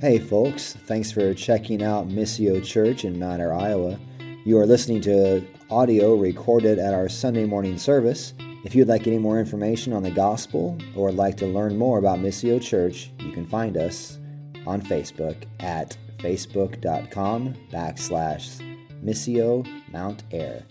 Hey, 0.00 0.20
folks, 0.20 0.74
thanks 0.86 1.10
for 1.10 1.34
checking 1.34 1.82
out 1.82 2.08
Missio 2.08 2.64
Church 2.64 3.04
in 3.04 3.20
Ayr, 3.20 3.52
Iowa. 3.52 3.98
You 4.44 4.56
are 4.58 4.64
listening 4.64 5.00
to 5.00 5.44
audio 5.70 6.14
recorded 6.14 6.78
at 6.78 6.94
our 6.94 7.08
Sunday 7.08 7.44
morning 7.44 7.76
service. 7.76 8.32
If 8.64 8.76
you'd 8.76 8.86
like 8.86 9.08
any 9.08 9.18
more 9.18 9.40
information 9.40 9.92
on 9.92 10.04
the 10.04 10.12
gospel 10.12 10.78
or 10.94 11.10
like 11.10 11.36
to 11.38 11.48
learn 11.48 11.76
more 11.76 11.98
about 11.98 12.20
Missio 12.20 12.62
Church, 12.62 13.10
you 13.18 13.32
can 13.32 13.44
find 13.44 13.76
us 13.76 14.20
on 14.68 14.80
Facebook 14.80 15.42
at 15.58 15.98
facebook.com 16.18 17.56
backslash 17.72 18.78
Missio 19.02 19.66
Mount 19.90 20.22
Ayr. 20.30 20.62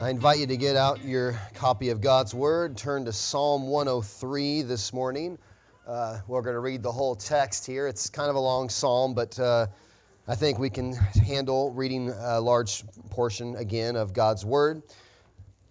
I 0.00 0.10
invite 0.10 0.38
you 0.38 0.46
to 0.46 0.56
get 0.56 0.76
out 0.76 1.04
your 1.04 1.36
copy 1.52 1.90
of 1.90 2.00
God's 2.00 2.32
Word, 2.32 2.76
turn 2.76 3.04
to 3.06 3.12
Psalm 3.12 3.66
103 3.66 4.62
this 4.62 4.92
morning. 4.92 5.36
Uh, 5.86 6.18
we're 6.28 6.40
going 6.40 6.54
to 6.54 6.60
read 6.60 6.82
the 6.82 6.90
whole 6.90 7.14
text 7.14 7.66
here. 7.66 7.86
It's 7.86 8.08
kind 8.08 8.30
of 8.30 8.36
a 8.36 8.40
long 8.40 8.70
psalm, 8.70 9.12
but 9.12 9.38
uh, 9.38 9.66
I 10.26 10.34
think 10.34 10.58
we 10.58 10.70
can 10.70 10.94
handle 10.94 11.70
reading 11.72 12.10
a 12.10 12.40
large 12.40 12.84
portion 13.10 13.54
again 13.56 13.94
of 13.94 14.14
God's 14.14 14.46
Word. 14.46 14.82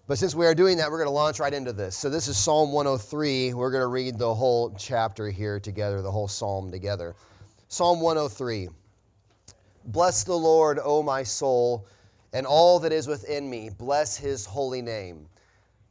But 0.07 0.19
since 0.19 0.35
we 0.35 0.45
are 0.45 0.53
doing 0.53 0.77
that, 0.77 0.91
we're 0.91 0.97
going 0.97 1.07
to 1.07 1.13
launch 1.13 1.39
right 1.39 1.53
into 1.53 1.73
this. 1.73 1.97
So, 1.97 2.09
this 2.09 2.27
is 2.27 2.37
Psalm 2.37 2.71
103. 2.71 3.55
We're 3.55 3.71
going 3.71 3.81
to 3.81 3.87
read 3.87 4.19
the 4.19 4.35
whole 4.35 4.75
chapter 4.77 5.31
here 5.31 5.59
together, 5.59 6.01
the 6.01 6.11
whole 6.11 6.27
psalm 6.27 6.69
together. 6.69 7.15
Psalm 7.69 7.99
103 7.99 8.69
Bless 9.85 10.23
the 10.23 10.35
Lord, 10.35 10.79
O 10.83 11.01
my 11.01 11.23
soul 11.23 11.87
and 12.33 12.47
all 12.47 12.79
that 12.79 12.91
is 12.91 13.07
within 13.07 13.49
me. 13.49 13.69
Bless 13.77 14.17
his 14.17 14.45
holy 14.45 14.81
name. 14.81 15.27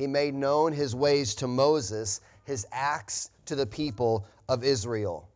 He 0.00 0.06
made 0.06 0.32
known 0.34 0.72
his 0.72 0.96
ways 0.96 1.34
to 1.34 1.46
Moses, 1.46 2.22
his 2.44 2.66
acts 2.72 3.28
to 3.44 3.54
the 3.54 3.66
people 3.66 4.24
of 4.48 4.64
Israel. 4.64 5.28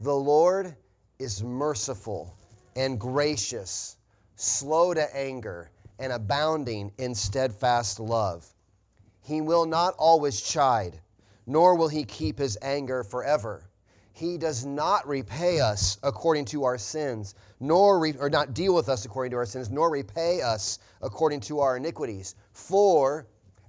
The 0.00 0.12
Lord 0.16 0.74
is 1.20 1.44
merciful 1.44 2.34
and 2.74 2.98
gracious, 2.98 3.98
slow 4.34 4.94
to 4.94 5.16
anger, 5.16 5.70
and 6.00 6.12
abounding 6.12 6.90
in 6.98 7.14
steadfast 7.14 8.00
love. 8.00 8.52
He 9.22 9.40
will 9.40 9.64
not 9.64 9.94
always 9.96 10.40
chide, 10.40 11.00
nor 11.46 11.76
will 11.76 11.86
he 11.86 12.02
keep 12.02 12.36
his 12.36 12.58
anger 12.62 13.04
forever. 13.04 13.70
He 14.12 14.36
does 14.38 14.66
not 14.66 15.06
repay 15.06 15.60
us 15.60 15.98
according 16.02 16.46
to 16.46 16.64
our 16.64 16.78
sins, 16.78 17.36
nor 17.60 18.00
re, 18.00 18.14
or 18.18 18.28
not 18.28 18.54
deal 18.54 18.74
with 18.74 18.88
us 18.88 19.04
according 19.04 19.30
to 19.30 19.36
our 19.36 19.46
sins, 19.46 19.70
nor 19.70 19.88
repay 19.88 20.42
us 20.42 20.80
according 21.00 21.38
to 21.42 21.60
our 21.60 21.76
iniquities. 21.76 22.34
For 22.50 23.28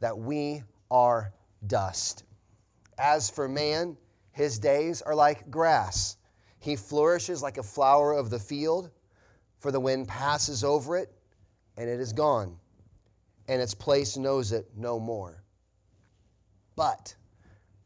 that 0.00 0.16
we 0.16 0.62
are 0.90 1.32
dust. 1.66 2.24
As 2.98 3.28
for 3.28 3.48
man, 3.48 3.96
his 4.32 4.58
days 4.58 5.02
are 5.02 5.14
like 5.14 5.50
grass. 5.50 6.16
He 6.58 6.76
flourishes 6.76 7.42
like 7.42 7.58
a 7.58 7.62
flower 7.62 8.12
of 8.12 8.30
the 8.30 8.38
field, 8.38 8.90
for 9.58 9.70
the 9.70 9.80
wind 9.80 10.08
passes 10.08 10.64
over 10.64 10.96
it, 10.96 11.12
and 11.76 11.88
it 11.88 12.00
is 12.00 12.12
gone, 12.12 12.56
and 13.48 13.60
its 13.60 13.74
place 13.74 14.16
knows 14.16 14.52
it 14.52 14.70
no 14.76 14.98
more. 14.98 15.42
But 16.74 17.14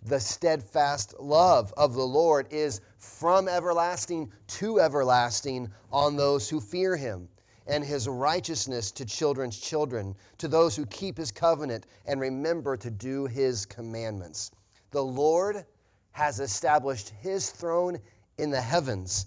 the 0.03 0.19
steadfast 0.19 1.15
love 1.21 1.73
of 1.77 1.95
the 1.95 2.07
Lord 2.07 2.47
is 2.51 2.81
from 2.97 3.49
everlasting 3.49 4.33
to 4.47 4.81
everlasting 4.81 5.71
on 5.93 6.17
those 6.17 6.49
who 6.49 6.61
fear 6.61 6.97
him, 6.97 7.29
and 7.67 7.85
his 7.85 8.09
righteousness 8.09 8.91
to 8.93 9.05
children's 9.05 9.59
children, 9.59 10.15
to 10.39 10.49
those 10.49 10.75
who 10.77 10.87
keep 10.87 11.17
his 11.17 11.31
covenant 11.31 11.87
and 12.07 12.21
remember 12.21 12.77
to 12.77 12.91
do 12.91 13.27
his 13.27 13.67
commandments. 13.67 14.51
The 14.91 15.05
Lord 15.05 15.65
has 16.13 16.41
established 16.41 17.11
his 17.21 17.51
throne 17.51 17.99
in 18.39 18.51
the 18.51 18.61
heavens, 18.61 19.27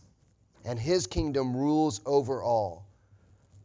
and 0.66 0.78
his 0.78 1.08
kingdom 1.08 1.56
rules 1.56 2.02
over 2.06 2.44
all. 2.44 2.86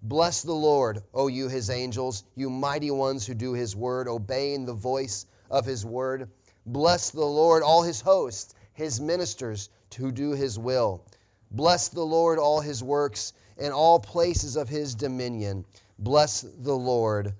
Bless 0.02 0.42
the 0.42 0.52
Lord, 0.52 1.02
O 1.12 1.26
you 1.26 1.48
his 1.48 1.70
angels, 1.70 2.22
you 2.36 2.48
mighty 2.48 2.90
ones 2.90 3.26
who 3.26 3.34
do 3.34 3.52
his 3.52 3.74
word, 3.74 4.06
obeying 4.06 4.64
the 4.64 4.72
voice 4.72 5.26
of 5.50 5.66
his 5.66 5.84
word. 5.84 6.30
Bless 6.66 7.10
the 7.10 7.24
Lord, 7.24 7.62
all 7.62 7.82
his 7.82 8.00
hosts, 8.00 8.54
his 8.74 9.00
ministers 9.00 9.70
who 9.96 10.12
do 10.12 10.32
his 10.32 10.58
will. 10.58 11.02
Bless 11.50 11.88
the 11.88 12.04
Lord, 12.04 12.38
all 12.38 12.60
his 12.60 12.82
works, 12.82 13.32
and 13.58 13.72
all 13.72 13.98
places 13.98 14.56
of 14.56 14.68
his 14.68 14.94
dominion. 14.94 15.64
Bless 15.98 16.42
the 16.42 16.74
Lord, 16.74 17.34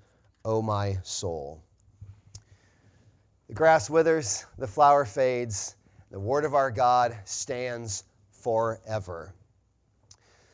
O 0.45 0.61
my 0.61 0.97
soul. 1.03 1.61
The 3.47 3.53
grass 3.53 3.89
withers, 3.89 4.45
the 4.57 4.67
flower 4.67 5.05
fades, 5.05 5.75
the 6.11 6.19
word 6.19 6.45
of 6.45 6.53
our 6.53 6.69
God 6.69 7.17
stands 7.25 8.03
forever. 8.31 9.33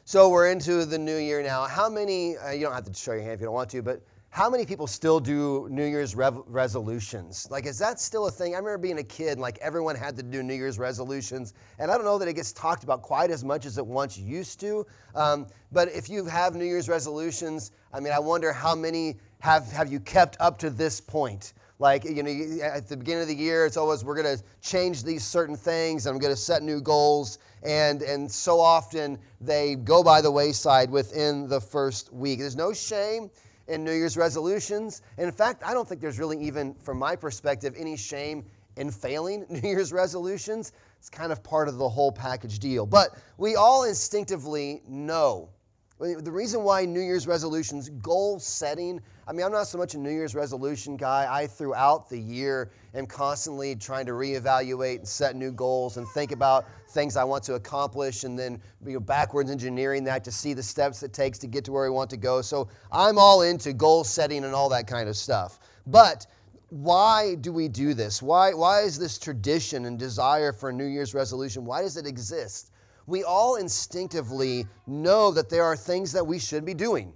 So 0.06 0.30
we're 0.30 0.52
into 0.52 0.86
the 0.86 0.98
new 0.98 1.18
year 1.18 1.42
now. 1.42 1.66
How 1.66 1.90
many, 1.90 2.38
uh, 2.38 2.52
you 2.52 2.62
don't 2.62 2.74
have 2.74 2.86
to 2.86 2.94
show 2.94 3.14
your 3.14 3.22
hand 3.22 3.34
if 3.34 3.40
you 3.40 3.48
don't 3.48 3.56
want 3.56 3.70
to, 3.72 3.82
but 3.82 4.02
how 4.36 4.50
many 4.50 4.66
people 4.66 4.86
still 4.86 5.22
do 5.22 5.66
New 5.72 5.86
Year's 5.86 6.14
rev- 6.14 6.44
resolutions? 6.48 7.48
Like, 7.50 7.66
is 7.66 7.80
that 7.80 8.02
still 8.02 8.28
a 8.28 8.32
thing? 8.32 8.54
I 8.54 8.58
remember 8.58 8.78
being 8.78 8.98
a 8.98 9.04
kid, 9.04 9.30
and 9.30 9.40
like 9.40 9.58
everyone 9.60 9.96
had 9.96 10.18
to 10.18 10.24
do 10.24 10.44
New 10.44 10.54
Year's 10.54 10.78
resolutions, 10.78 11.54
and 11.80 11.90
I 11.90 11.96
don't 11.96 12.04
know 12.04 12.18
that 12.18 12.28
it 12.28 12.34
gets 12.34 12.52
talked 12.52 12.84
about 12.84 13.02
quite 13.02 13.32
as 13.32 13.46
much 13.46 13.66
as 13.66 13.78
it 13.78 13.86
once 13.86 14.18
used 14.18 14.60
to. 14.60 14.86
Um, 15.16 15.48
but 15.72 15.88
if 15.94 16.10
you 16.10 16.26
have 16.26 16.54
New 16.54 16.66
Year's 16.66 16.90
resolutions, 16.90 17.72
I 17.94 18.02
mean, 18.02 18.12
I 18.12 18.20
wonder 18.20 18.52
how 18.52 18.76
many 18.76 19.16
have 19.40 19.72
have 19.72 19.90
you 19.90 20.02
kept 20.02 20.36
up 20.42 20.58
to 20.60 20.70
this 20.70 21.00
point? 21.00 21.54
Like, 21.80 22.04
you 22.04 22.22
know, 22.22 22.62
at 22.62 22.90
the 22.90 22.98
beginning 22.98 23.22
of 23.22 23.30
the 23.30 23.36
year, 23.36 23.66
it's 23.66 23.78
always 23.78 24.04
we're 24.04 24.22
going 24.22 24.38
to 24.38 24.44
change 24.62 25.04
these 25.04 25.24
certain 25.24 25.56
things, 25.56 26.06
I'm 26.06 26.20
going 26.20 26.34
to 26.34 26.42
set 26.42 26.62
new 26.62 26.82
goals, 26.82 27.40
and 27.64 28.02
and 28.02 28.30
so 28.30 28.60
often 28.60 29.18
they 29.40 29.76
go 29.76 30.04
by 30.04 30.20
the 30.20 30.32
wayside 30.32 30.90
within 30.90 31.48
the 31.48 31.62
first 31.62 32.12
week. 32.12 32.40
There's 32.40 32.58
no 32.58 32.74
shame 32.74 33.30
in 33.68 33.84
New 33.84 33.94
Year's 33.94 34.18
resolutions. 34.18 35.02
And 35.18 35.28
in 35.28 35.34
fact, 35.34 35.64
I 35.64 35.74
don't 35.74 35.88
think 35.88 36.02
there's 36.02 36.20
really 36.20 36.40
even, 36.40 36.76
from 36.76 36.98
my 36.98 37.16
perspective, 37.16 37.74
any 37.78 37.98
shame 37.98 38.46
in 38.78 38.92
failing 38.92 39.46
New 39.50 39.68
Year's 39.68 39.92
resolutions. 39.92 40.72
It's 40.98 41.10
kind 41.10 41.32
of 41.32 41.44
part 41.44 41.68
of 41.68 41.78
the 41.78 41.90
whole 41.90 42.12
package 42.12 42.60
deal. 42.60 42.86
But 42.86 43.18
we 43.38 43.56
all 43.56 43.84
instinctively 43.84 44.82
know 44.88 45.50
the 46.00 46.32
reason 46.32 46.64
why 46.64 46.84
New 46.84 47.00
Year's 47.00 47.26
resolutions, 47.26 47.90
goal 48.02 48.38
setting, 48.38 49.00
I 49.28 49.32
mean, 49.32 49.46
I'm 49.46 49.52
not 49.52 49.68
so 49.68 49.78
much 49.78 49.96
a 49.96 49.98
New 49.98 50.12
Year's 50.12 50.36
resolution 50.36 50.98
guy. 50.98 51.26
I, 51.30 51.48
throughout 51.48 52.10
the 52.10 52.20
year, 52.20 52.72
am 52.94 53.08
constantly 53.08 53.76
trying 53.76 54.06
to 54.08 54.12
reevaluate 54.12 54.98
and 54.98 55.08
set 55.08 55.38
new 55.38 55.52
goals 55.52 55.96
and 55.96 56.06
think 56.10 56.34
about 56.34 56.66
things 56.90 57.16
I 57.16 57.24
want 57.24 57.44
to 57.46 57.54
accomplish 57.54 58.26
and 58.26 58.38
then 58.38 58.62
you 58.86 58.94
know, 58.94 59.00
backwards 59.00 59.50
engineering 59.50 60.04
that 60.04 60.24
to 60.26 60.32
see 60.32 60.54
the 60.54 60.64
steps 60.64 61.02
it 61.02 61.14
takes 61.14 61.40
to 61.40 61.48
get 61.48 61.64
to 61.66 61.72
where 61.72 61.90
we 61.90 61.96
want 61.96 62.10
to 62.10 62.18
go. 62.18 62.42
So 62.42 62.68
I'm 62.92 63.18
all 63.18 63.42
into 63.42 63.72
goal 63.72 64.04
setting 64.04 64.44
and 64.44 64.54
all 64.54 64.70
that 64.70 64.88
kind 64.88 65.08
of 65.08 65.16
stuff. 65.16 65.60
But 65.88 66.28
why 66.72 67.36
do 67.36 67.54
we 67.54 67.70
do 67.70 67.94
this? 67.94 68.22
Why, 68.22 68.54
why 68.54 68.82
is 68.82 69.00
this 69.00 69.18
tradition 69.18 69.86
and 69.86 69.98
desire 69.98 70.52
for 70.52 70.70
a 70.70 70.74
New 70.74 70.86
Year's 70.86 71.14
resolution? 71.14 71.64
Why 71.64 71.82
does 71.82 71.96
it 71.96 72.06
exist? 72.06 72.72
We 73.08 73.24
all 73.24 73.56
instinctively 73.56 74.66
know 74.88 75.32
that 75.32 75.50
there 75.50 75.64
are 75.64 75.76
things 75.76 76.12
that 76.12 76.26
we 76.26 76.40
should 76.40 76.66
be 76.66 76.74
doing. 76.74 77.14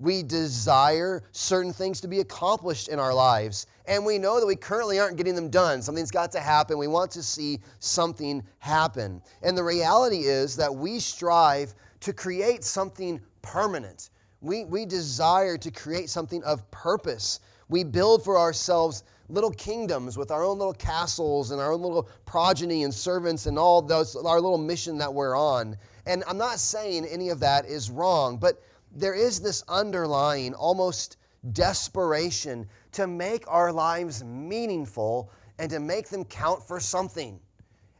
We 0.00 0.22
desire 0.22 1.22
certain 1.32 1.72
things 1.72 2.00
to 2.02 2.08
be 2.08 2.20
accomplished 2.20 2.88
in 2.88 2.98
our 2.98 3.12
lives. 3.12 3.66
And 3.86 4.04
we 4.04 4.18
know 4.18 4.38
that 4.38 4.46
we 4.46 4.54
currently 4.54 5.00
aren't 5.00 5.16
getting 5.16 5.34
them 5.34 5.48
done. 5.48 5.82
Something's 5.82 6.10
got 6.10 6.30
to 6.32 6.40
happen. 6.40 6.78
We 6.78 6.86
want 6.86 7.10
to 7.12 7.22
see 7.22 7.58
something 7.80 8.42
happen. 8.58 9.20
And 9.42 9.56
the 9.56 9.64
reality 9.64 10.24
is 10.24 10.54
that 10.56 10.72
we 10.72 11.00
strive 11.00 11.74
to 12.00 12.12
create 12.12 12.62
something 12.62 13.20
permanent. 13.42 14.10
We, 14.40 14.64
we 14.64 14.86
desire 14.86 15.56
to 15.58 15.70
create 15.70 16.10
something 16.10 16.42
of 16.44 16.68
purpose. 16.70 17.40
We 17.68 17.84
build 17.84 18.24
for 18.24 18.38
ourselves 18.38 19.02
little 19.28 19.50
kingdoms 19.50 20.16
with 20.16 20.30
our 20.30 20.44
own 20.44 20.58
little 20.58 20.74
castles 20.74 21.50
and 21.50 21.60
our 21.60 21.72
own 21.72 21.82
little 21.82 22.08
progeny 22.24 22.84
and 22.84 22.94
servants 22.94 23.46
and 23.46 23.58
all 23.58 23.82
those, 23.82 24.16
our 24.16 24.40
little 24.40 24.58
mission 24.58 24.96
that 24.98 25.12
we're 25.12 25.36
on. 25.36 25.76
And 26.06 26.24
I'm 26.26 26.38
not 26.38 26.58
saying 26.60 27.04
any 27.04 27.28
of 27.28 27.40
that 27.40 27.66
is 27.66 27.90
wrong, 27.90 28.38
but 28.38 28.62
there 28.94 29.14
is 29.14 29.40
this 29.40 29.62
underlying 29.68 30.54
almost 30.54 31.18
desperation 31.52 32.66
to 32.92 33.06
make 33.06 33.44
our 33.48 33.72
lives 33.72 34.24
meaningful 34.24 35.30
and 35.58 35.70
to 35.70 35.80
make 35.80 36.08
them 36.08 36.24
count 36.24 36.62
for 36.62 36.80
something. 36.80 37.38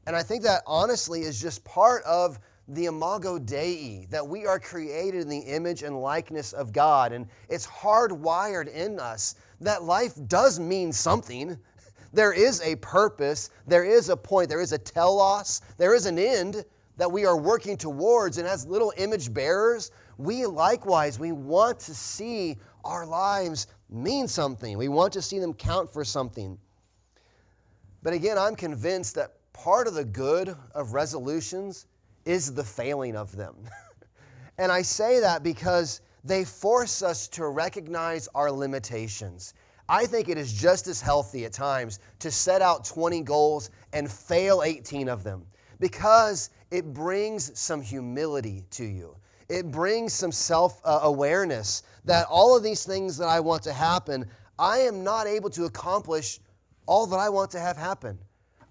And 0.07 0.17
I 0.17 0.23
think 0.23 0.43
that 0.45 0.63
honestly 0.67 1.23
is 1.23 1.41
just 1.41 1.63
part 1.65 2.03
of 2.05 2.39
the 2.69 2.85
imago 2.85 3.39
Dei, 3.39 4.07
that 4.11 4.27
we 4.27 4.45
are 4.47 4.61
created 4.61 5.23
in 5.23 5.29
the 5.29 5.39
image 5.39 5.83
and 5.83 6.01
likeness 6.01 6.53
of 6.53 6.73
God. 6.73 7.13
And 7.13 7.27
it's 7.49 7.67
hardwired 7.67 8.69
in 8.69 9.01
us 9.01 9.37
that 9.61 9.85
life 9.85 10.13
does 10.27 10.61
mean 10.61 10.93
something. 10.93 11.59
There 12.13 12.33
is 12.33 12.61
a 12.63 12.77
purpose, 12.77 13.51
there 13.67 13.85
is 13.85 14.11
a 14.11 14.17
point, 14.17 14.49
there 14.49 14.61
is 14.61 14.73
a 14.73 14.79
telos, 14.79 15.63
there 15.79 15.95
is 15.95 16.07
an 16.07 16.19
end 16.19 16.65
that 16.99 17.11
we 17.11 17.25
are 17.25 17.37
working 17.37 17.77
towards. 17.77 18.39
And 18.39 18.47
as 18.47 18.67
little 18.67 18.93
image 18.99 19.33
bearers, 19.33 19.91
we 20.19 20.45
likewise, 20.45 21.19
we 21.19 21.33
want 21.33 21.79
to 21.81 21.95
see 21.95 22.59
our 22.85 23.07
lives 23.07 23.67
mean 23.89 24.29
something. 24.29 24.77
We 24.77 24.89
want 24.89 25.13
to 25.15 25.23
see 25.23 25.39
them 25.39 25.55
count 25.55 25.91
for 25.91 26.05
something. 26.05 26.59
But 28.03 28.13
again, 28.13 28.37
I'm 28.37 28.55
convinced 28.55 29.15
that 29.15 29.35
part 29.53 29.87
of 29.87 29.95
the 29.95 30.05
good 30.05 30.55
of 30.75 30.93
resolutions 30.93 31.87
is 32.29 32.53
the 32.53 32.63
failing 32.63 33.17
of 33.17 33.35
them. 33.35 33.57
and 34.59 34.71
I 34.71 34.83
say 34.83 35.19
that 35.21 35.43
because 35.43 36.03
they 36.23 36.45
force 36.45 37.03
us 37.03 37.27
to 37.29 37.49
recognize 37.49 38.29
our 38.35 38.53
limitations. 38.53 39.55
I 39.89 40.05
think 40.05 40.29
it 40.29 40.37
is 40.37 40.53
just 40.53 40.87
as 40.89 41.01
healthy 41.01 41.47
at 41.47 41.55
times 41.55 42.01
to 42.19 42.31
set 42.31 42.61
out 42.61 42.85
20 42.85 43.23
goals 43.23 43.71
and 43.95 44.11
fail 44.13 44.63
18 44.63 45.09
of 45.09 45.25
them 45.25 45.47
because 45.81 46.51
it 46.71 46.93
brings 46.93 47.59
some 47.59 47.81
humility 47.81 48.63
to 48.73 48.85
you. 48.85 49.17
It 49.49 49.71
brings 49.71 50.13
some 50.13 50.31
self 50.31 50.83
awareness 50.85 51.83
that 52.05 52.27
all 52.29 52.55
of 52.55 52.63
these 52.63 52.85
things 52.85 53.17
that 53.17 53.29
I 53.29 53.41
want 53.41 53.63
to 53.63 53.73
happen, 53.73 54.27
I 54.59 54.81
am 54.81 55.03
not 55.03 55.27
able 55.27 55.49
to 55.51 55.65
accomplish 55.65 56.41
all 56.85 57.07
that 57.07 57.17
I 57.17 57.31
want 57.31 57.51
to 57.53 57.59
have 57.59 57.79
happen. 57.79 58.19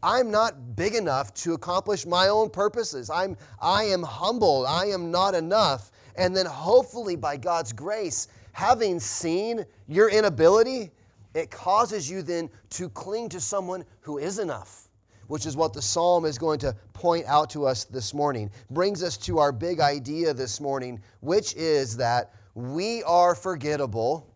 I'm 0.03 0.29
not 0.31 0.75
big 0.75 0.95
enough 0.95 1.33
to 1.35 1.53
accomplish 1.53 2.05
my 2.05 2.27
own 2.27 2.49
purposes. 2.49 3.09
I'm, 3.09 3.35
I 3.61 3.83
am 3.83 4.03
humbled. 4.03 4.65
I 4.67 4.85
am 4.85 5.11
not 5.11 5.35
enough. 5.35 5.91
And 6.15 6.35
then, 6.35 6.45
hopefully, 6.45 7.15
by 7.15 7.37
God's 7.37 7.73
grace, 7.73 8.27
having 8.51 8.99
seen 8.99 9.65
your 9.87 10.09
inability, 10.09 10.91
it 11.33 11.51
causes 11.51 12.09
you 12.09 12.21
then 12.21 12.49
to 12.71 12.89
cling 12.89 13.29
to 13.29 13.39
someone 13.39 13.85
who 14.01 14.17
is 14.17 14.39
enough 14.39 14.87
which 15.27 15.45
is 15.45 15.55
what 15.55 15.73
the 15.73 15.81
psalm 15.81 16.25
is 16.25 16.37
going 16.37 16.59
to 16.59 16.75
point 16.93 17.25
out 17.27 17.49
to 17.49 17.65
us 17.65 17.83
this 17.83 18.13
morning. 18.13 18.49
Brings 18.69 19.03
us 19.03 19.17
to 19.17 19.39
our 19.39 19.51
big 19.51 19.79
idea 19.79 20.33
this 20.33 20.59
morning, 20.59 21.01
which 21.19 21.53
is 21.55 21.97
that 21.97 22.33
we 22.55 23.03
are 23.03 23.35
forgettable, 23.35 24.33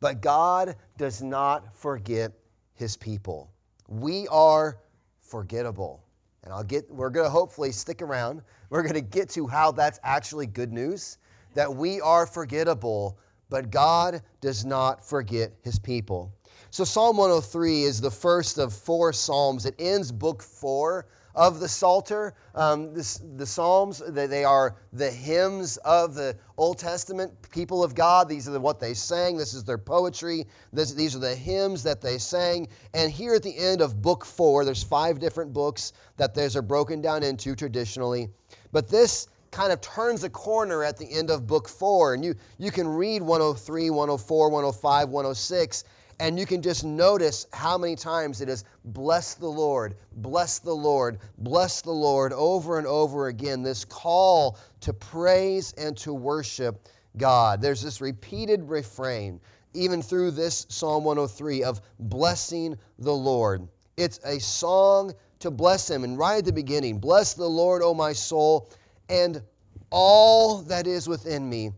but 0.00 0.20
God 0.20 0.76
does 0.96 1.22
not 1.22 1.74
forget 1.74 2.32
his 2.74 2.96
people. 2.96 3.49
We 3.90 4.26
are 4.28 4.78
forgettable. 5.20 6.02
And 6.44 6.52
I'll 6.54 6.64
get 6.64 6.90
we're 6.90 7.10
going 7.10 7.26
to 7.26 7.30
hopefully 7.30 7.72
stick 7.72 8.00
around. 8.00 8.40
We're 8.70 8.82
going 8.82 8.94
to 8.94 9.00
get 9.02 9.28
to 9.30 9.46
how 9.46 9.72
that's 9.72 10.00
actually 10.02 10.46
good 10.46 10.72
news 10.72 11.18
that 11.54 11.74
we 11.74 12.00
are 12.00 12.26
forgettable, 12.26 13.18
but 13.50 13.70
God 13.70 14.22
does 14.40 14.64
not 14.64 15.06
forget 15.06 15.52
his 15.62 15.78
people. 15.78 16.32
So, 16.70 16.84
Psalm 16.84 17.16
103 17.16 17.82
is 17.82 18.00
the 18.00 18.10
first 18.10 18.58
of 18.58 18.72
four 18.72 19.12
Psalms. 19.12 19.66
It 19.66 19.74
ends 19.78 20.12
book 20.12 20.40
four 20.42 21.06
of 21.34 21.60
the 21.60 21.68
Psalter. 21.68 22.34
Um, 22.54 22.94
this, 22.94 23.20
the 23.36 23.46
Psalms, 23.46 24.02
they, 24.08 24.26
they 24.26 24.44
are 24.44 24.76
the 24.92 25.10
hymns 25.10 25.76
of 25.78 26.14
the 26.14 26.36
Old 26.56 26.78
Testament 26.78 27.32
people 27.50 27.82
of 27.82 27.94
God. 27.94 28.28
These 28.28 28.48
are 28.48 28.52
the, 28.52 28.60
what 28.60 28.80
they 28.80 28.94
sang. 28.94 29.36
This 29.36 29.54
is 29.54 29.64
their 29.64 29.78
poetry. 29.78 30.46
This, 30.72 30.92
these 30.92 31.14
are 31.14 31.20
the 31.20 31.34
hymns 31.34 31.82
that 31.82 32.00
they 32.00 32.18
sang. 32.18 32.68
And 32.94 33.10
here 33.10 33.34
at 33.34 33.42
the 33.42 33.56
end 33.56 33.80
of 33.80 34.02
book 34.02 34.24
four, 34.24 34.64
there's 34.64 34.82
five 34.82 35.18
different 35.18 35.52
books 35.52 35.92
that 36.16 36.34
those 36.34 36.56
are 36.56 36.62
broken 36.62 37.00
down 37.00 37.22
into 37.22 37.54
traditionally. 37.54 38.28
But 38.72 38.88
this 38.88 39.28
kind 39.50 39.72
of 39.72 39.80
turns 39.80 40.22
a 40.24 40.30
corner 40.30 40.84
at 40.84 40.96
the 40.96 41.10
end 41.10 41.30
of 41.30 41.46
book 41.46 41.68
four. 41.68 42.14
And 42.14 42.24
you, 42.24 42.34
you 42.58 42.70
can 42.70 42.86
read 42.86 43.22
103, 43.22 43.90
104, 43.90 44.48
105, 44.48 45.08
106 45.08 45.84
and 46.20 46.38
you 46.38 46.44
can 46.44 46.60
just 46.60 46.84
notice 46.84 47.46
how 47.54 47.78
many 47.78 47.96
times 47.96 48.42
it 48.42 48.48
is 48.50 48.64
bless 48.84 49.34
the 49.34 49.48
Lord, 49.48 49.96
bless 50.16 50.58
the 50.58 50.72
Lord, 50.72 51.18
bless 51.38 51.80
the 51.80 51.90
Lord 51.90 52.34
over 52.34 52.76
and 52.76 52.86
over 52.86 53.28
again. 53.28 53.62
This 53.62 53.86
call 53.86 54.58
to 54.82 54.92
praise 54.92 55.72
and 55.78 55.96
to 55.96 56.12
worship 56.12 56.88
God. 57.16 57.62
There's 57.62 57.80
this 57.80 58.02
repeated 58.02 58.68
refrain, 58.68 59.40
even 59.72 60.02
through 60.02 60.32
this 60.32 60.66
Psalm 60.68 61.04
103, 61.04 61.64
of 61.64 61.80
blessing 61.98 62.76
the 62.98 63.14
Lord. 63.14 63.66
It's 63.96 64.20
a 64.24 64.38
song 64.38 65.14
to 65.38 65.50
bless 65.50 65.88
Him. 65.88 66.04
And 66.04 66.18
right 66.18 66.38
at 66.38 66.44
the 66.44 66.52
beginning, 66.52 66.98
bless 66.98 67.32
the 67.32 67.48
Lord, 67.48 67.80
O 67.82 67.94
my 67.94 68.12
soul, 68.12 68.70
and 69.08 69.42
all 69.88 70.58
that 70.62 70.86
is 70.86 71.08
within 71.08 71.48
me, 71.48 71.70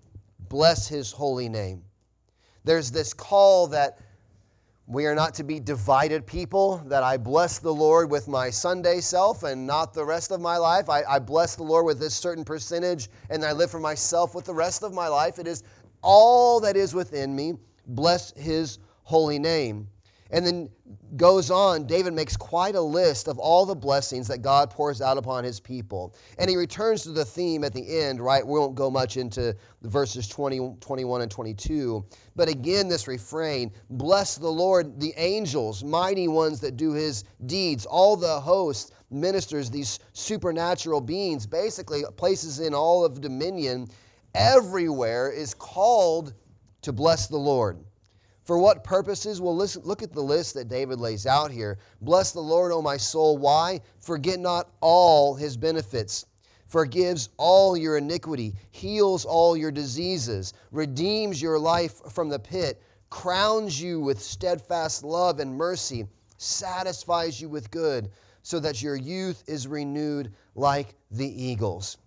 bless 0.48 0.88
His 0.88 1.12
holy 1.12 1.48
name. 1.48 1.84
There's 2.64 2.90
this 2.90 3.14
call 3.14 3.68
that 3.68 3.98
we 4.86 5.06
are 5.06 5.14
not 5.14 5.34
to 5.34 5.44
be 5.44 5.60
divided 5.60 6.26
people, 6.26 6.78
that 6.86 7.02
I 7.02 7.16
bless 7.16 7.58
the 7.58 7.72
Lord 7.72 8.10
with 8.10 8.26
my 8.26 8.50
Sunday 8.50 9.00
self 9.00 9.44
and 9.44 9.66
not 9.66 9.94
the 9.94 10.04
rest 10.04 10.30
of 10.30 10.40
my 10.40 10.56
life. 10.56 10.88
I, 10.88 11.02
I, 11.08 11.18
bless 11.18 11.54
the 11.54 11.62
Lord 11.62 11.86
with 11.86 12.00
this 12.00 12.14
certain 12.14 12.44
percentage 12.44 13.08
and 13.30 13.44
I 13.44 13.52
live 13.52 13.70
for 13.70 13.80
myself 13.80 14.34
with 14.34 14.44
the 14.44 14.54
rest 14.54 14.82
of 14.82 14.92
my 14.92 15.08
life. 15.08 15.38
It 15.38 15.46
is 15.46 15.62
all 16.02 16.58
that 16.60 16.76
is 16.76 16.94
within 16.94 17.34
me. 17.34 17.54
Bless 17.86 18.32
his 18.36 18.78
holy 19.04 19.38
name. 19.38 19.88
And 20.32 20.46
then 20.46 20.70
goes 21.16 21.50
on, 21.50 21.86
David 21.86 22.14
makes 22.14 22.38
quite 22.38 22.74
a 22.74 22.80
list 22.80 23.28
of 23.28 23.38
all 23.38 23.66
the 23.66 23.74
blessings 23.74 24.26
that 24.28 24.40
God 24.40 24.70
pours 24.70 25.02
out 25.02 25.18
upon 25.18 25.44
his 25.44 25.60
people. 25.60 26.14
And 26.38 26.48
he 26.48 26.56
returns 26.56 27.02
to 27.02 27.10
the 27.10 27.24
theme 27.24 27.64
at 27.64 27.74
the 27.74 28.00
end, 28.00 28.18
right? 28.18 28.44
We 28.44 28.58
won't 28.58 28.74
go 28.74 28.90
much 28.90 29.18
into 29.18 29.54
verses 29.82 30.26
20, 30.26 30.76
21 30.80 31.20
and 31.20 31.30
22. 31.30 32.04
But 32.34 32.48
again, 32.48 32.88
this 32.88 33.06
refrain 33.06 33.72
Bless 33.90 34.36
the 34.36 34.48
Lord, 34.48 34.98
the 34.98 35.12
angels, 35.18 35.84
mighty 35.84 36.28
ones 36.28 36.60
that 36.60 36.78
do 36.78 36.92
his 36.92 37.24
deeds, 37.44 37.84
all 37.84 38.16
the 38.16 38.40
hosts, 38.40 38.92
ministers, 39.10 39.70
these 39.70 39.98
supernatural 40.14 41.02
beings, 41.02 41.46
basically 41.46 42.04
places 42.16 42.60
in 42.60 42.72
all 42.72 43.04
of 43.04 43.20
dominion, 43.20 43.86
everywhere 44.34 45.30
is 45.30 45.52
called 45.52 46.32
to 46.80 46.92
bless 46.92 47.26
the 47.26 47.36
Lord. 47.36 47.84
For 48.44 48.58
what 48.58 48.82
purposes? 48.82 49.40
Well, 49.40 49.54
listen, 49.54 49.82
look 49.84 50.02
at 50.02 50.12
the 50.12 50.22
list 50.22 50.54
that 50.54 50.68
David 50.68 50.98
lays 50.98 51.26
out 51.26 51.50
here. 51.50 51.78
Bless 52.00 52.32
the 52.32 52.40
Lord, 52.40 52.72
O 52.72 52.82
my 52.82 52.96
soul. 52.96 53.38
Why? 53.38 53.80
Forget 53.98 54.40
not 54.40 54.70
all 54.80 55.34
his 55.34 55.56
benefits. 55.56 56.26
Forgives 56.66 57.28
all 57.36 57.76
your 57.76 57.98
iniquity, 57.98 58.54
heals 58.70 59.26
all 59.26 59.56
your 59.56 59.70
diseases, 59.70 60.54
redeems 60.70 61.40
your 61.40 61.58
life 61.58 62.00
from 62.10 62.30
the 62.30 62.38
pit, 62.38 62.82
crowns 63.10 63.80
you 63.80 64.00
with 64.00 64.22
steadfast 64.22 65.04
love 65.04 65.38
and 65.38 65.54
mercy, 65.54 66.06
satisfies 66.38 67.40
you 67.40 67.48
with 67.50 67.70
good, 67.70 68.10
so 68.42 68.58
that 68.58 68.82
your 68.82 68.96
youth 68.96 69.44
is 69.46 69.68
renewed 69.68 70.32
like 70.54 70.94
the 71.10 71.28
eagles. 71.28 71.98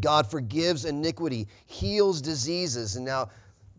God 0.00 0.28
forgives 0.28 0.84
iniquity, 0.84 1.46
heals 1.66 2.20
diseases. 2.20 2.96
And 2.96 3.04
now, 3.04 3.30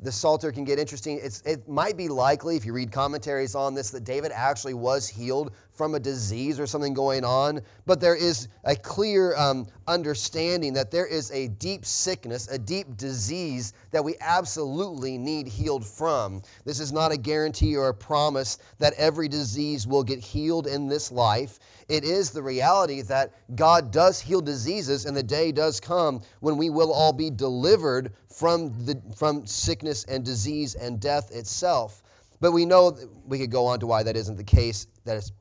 the 0.05 0.11
Psalter 0.11 0.51
can 0.51 0.63
get 0.63 0.77
interesting. 0.77 1.19
It's, 1.21 1.41
it 1.41 1.67
might 1.67 1.97
be 1.97 2.07
likely, 2.07 2.55
if 2.55 2.63
you 2.63 2.73
read 2.73 2.91
commentaries 2.91 3.55
on 3.55 3.73
this, 3.73 3.89
that 3.89 4.03
David 4.03 4.31
actually 4.31 4.75
was 4.75 5.07
healed 5.07 5.51
from 5.75 5.93
a 5.93 5.99
disease 5.99 6.59
or 6.59 6.65
something 6.65 6.93
going 6.93 7.25
on, 7.25 7.61
but 7.85 7.99
there 7.99 8.15
is 8.15 8.47
a 8.63 8.75
clear 8.75 9.35
um, 9.35 9.67
understanding 9.87 10.73
that 10.73 10.89
there 10.89 11.05
is 11.05 11.29
a 11.31 11.49
deep 11.49 11.85
sickness, 11.85 12.47
a 12.47 12.57
deep 12.57 12.95
disease 12.95 13.73
that 13.91 14.03
we 14.03 14.15
absolutely 14.21 15.17
need 15.17 15.47
healed 15.47 15.85
from. 15.85 16.41
This 16.63 16.79
is 16.79 16.93
not 16.93 17.11
a 17.11 17.17
guarantee 17.17 17.75
or 17.75 17.89
a 17.89 17.93
promise 17.93 18.57
that 18.79 18.93
every 18.93 19.27
disease 19.27 19.85
will 19.85 20.03
get 20.03 20.19
healed 20.19 20.65
in 20.65 20.87
this 20.87 21.11
life. 21.11 21.59
It 21.89 22.03
is 22.03 22.31
the 22.31 22.41
reality 22.41 23.01
that 23.03 23.33
God 23.55 23.91
does 23.91 24.19
heal 24.19 24.41
diseases, 24.41 25.05
and 25.05 25.15
the 25.15 25.21
day 25.21 25.51
does 25.51 25.79
come 25.79 26.21
when 26.39 26.57
we 26.57 26.69
will 26.69 26.91
all 26.91 27.13
be 27.13 27.29
delivered 27.29 28.13
from, 28.29 28.73
the, 28.85 28.99
from 29.15 29.45
sickness 29.45 30.03
and 30.05 30.23
disease 30.23 30.75
and 30.75 30.99
death 30.99 31.31
itself. 31.31 32.01
But 32.41 32.51
we 32.51 32.65
know 32.65 32.97
we 33.25 33.39
could 33.39 33.51
go 33.51 33.65
on 33.65 33.79
to 33.79 33.87
why 33.87 34.03
that 34.03 34.17
isn't 34.17 34.35
the 34.35 34.43
case, 34.43 34.87
that 35.05 35.17
it's 35.17 35.31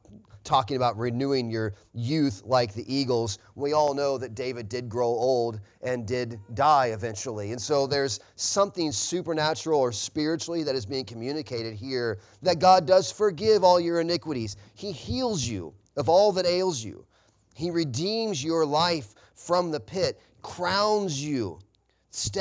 talking 0.45 0.77
about 0.77 0.97
renewing 0.97 1.51
your 1.51 1.75
youth 1.95 2.43
like 2.45 2.75
the 2.75 2.95
eagles. 2.95 3.39
We 3.55 3.73
all 3.73 3.95
know 3.95 4.19
that 4.19 4.35
David 4.35 4.69
did 4.69 4.89
grow 4.89 5.09
old 5.09 5.61
and 5.83 6.07
did 6.07 6.39
die 6.55 6.89
eventually. 6.89 7.53
And 7.53 7.61
so 7.61 7.87
there's 7.87 8.21
something 8.37 8.93
supernatural 8.93 9.81
or 9.81 9.93
spiritually 9.93 10.63
that 10.63 10.75
is 10.75 10.87
being 10.87 11.05
communicated 11.05 11.75
here 11.75 12.19
that 12.43 12.59
God 12.59 12.87
does 12.87 13.11
forgive 13.11 13.65
all 13.65 13.81
your 13.81 14.01
iniquities. 14.01 14.57
He 14.75 14.93
heals 14.93 15.45
you 15.45 15.75
of 15.97 16.09
all 16.09 16.31
that 16.33 16.47
ails 16.47 16.85
you. 16.85 17.05
He 17.55 17.71
redeems 17.71 18.43
your 18.43 18.67
life 18.67 19.15
from 19.35 19.71
the 19.71 19.81
pit, 19.81 20.21
crowns 20.43 21.25
you 21.25 21.59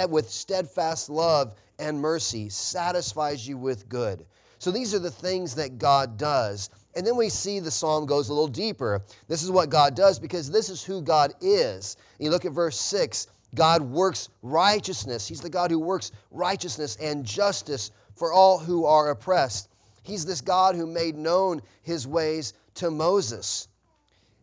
with 0.10 0.30
steadfast 0.30 1.10
love 1.10 1.56
and 1.80 2.00
mercy, 2.00 2.50
satisfies 2.50 3.48
you 3.48 3.58
with 3.58 3.90
good. 3.90 4.26
So 4.64 4.72
these 4.72 4.96
are 4.96 5.00
the 5.00 5.12
things 5.12 5.54
that 5.56 5.78
God 5.78 6.18
does. 6.18 6.70
And 6.96 7.06
then 7.06 7.18
we 7.18 7.28
see 7.28 7.60
the 7.60 7.70
psalm 7.70 8.06
goes 8.06 8.30
a 8.30 8.34
little 8.34 8.48
deeper. 8.48 9.02
This 9.28 9.44
is 9.44 9.52
what 9.52 9.70
God 9.70 9.94
does 9.94 10.20
because 10.20 10.50
this 10.50 10.70
is 10.70 10.82
who 10.82 11.02
God 11.02 11.34
is. 11.42 11.98
You 12.18 12.30
look 12.30 12.46
at 12.46 12.54
verse 12.54 12.80
6 12.80 13.28
God 13.56 13.82
works 13.82 14.30
righteousness. 14.42 15.28
He's 15.28 15.42
the 15.42 15.50
God 15.50 15.70
who 15.70 15.80
works 15.80 16.14
righteousness 16.32 16.96
and 17.02 17.26
justice 17.26 17.92
for 18.16 18.32
all 18.32 18.58
who 18.58 18.86
are 18.86 19.10
oppressed. 19.12 19.68
He's 20.02 20.26
this 20.26 20.40
God 20.40 20.78
who 20.78 20.88
made 20.88 21.18
known 21.18 21.62
his 21.82 22.08
ways 22.08 22.54
to 22.76 22.90
Moses, 22.90 23.68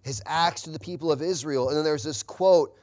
his 0.02 0.22
acts 0.26 0.60
to 0.62 0.70
the 0.70 0.78
people 0.78 1.10
of 1.10 1.22
Israel. 1.22 1.68
And 1.68 1.78
then 1.78 1.84
there's 1.84 2.04
this 2.04 2.22
quote, 2.22 2.76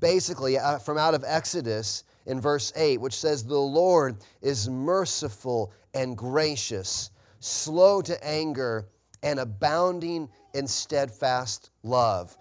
basically 0.00 0.56
uh, 0.56 0.78
from 0.78 0.96
out 0.96 1.12
of 1.12 1.22
Exodus 1.26 2.04
in 2.24 2.40
verse 2.40 2.72
8, 2.76 2.98
which 2.98 3.14
says, 3.14 3.44
The 3.44 3.58
Lord 3.58 4.16
is 4.40 4.70
merciful 4.70 5.70
and 5.94 6.16
gracious, 6.16 7.10
slow 7.40 8.02
to 8.02 8.26
anger 8.26 8.88
and 9.22 9.40
abounding 9.40 10.28
in 10.54 10.66
steadfast 10.66 11.70
love. 11.82 12.36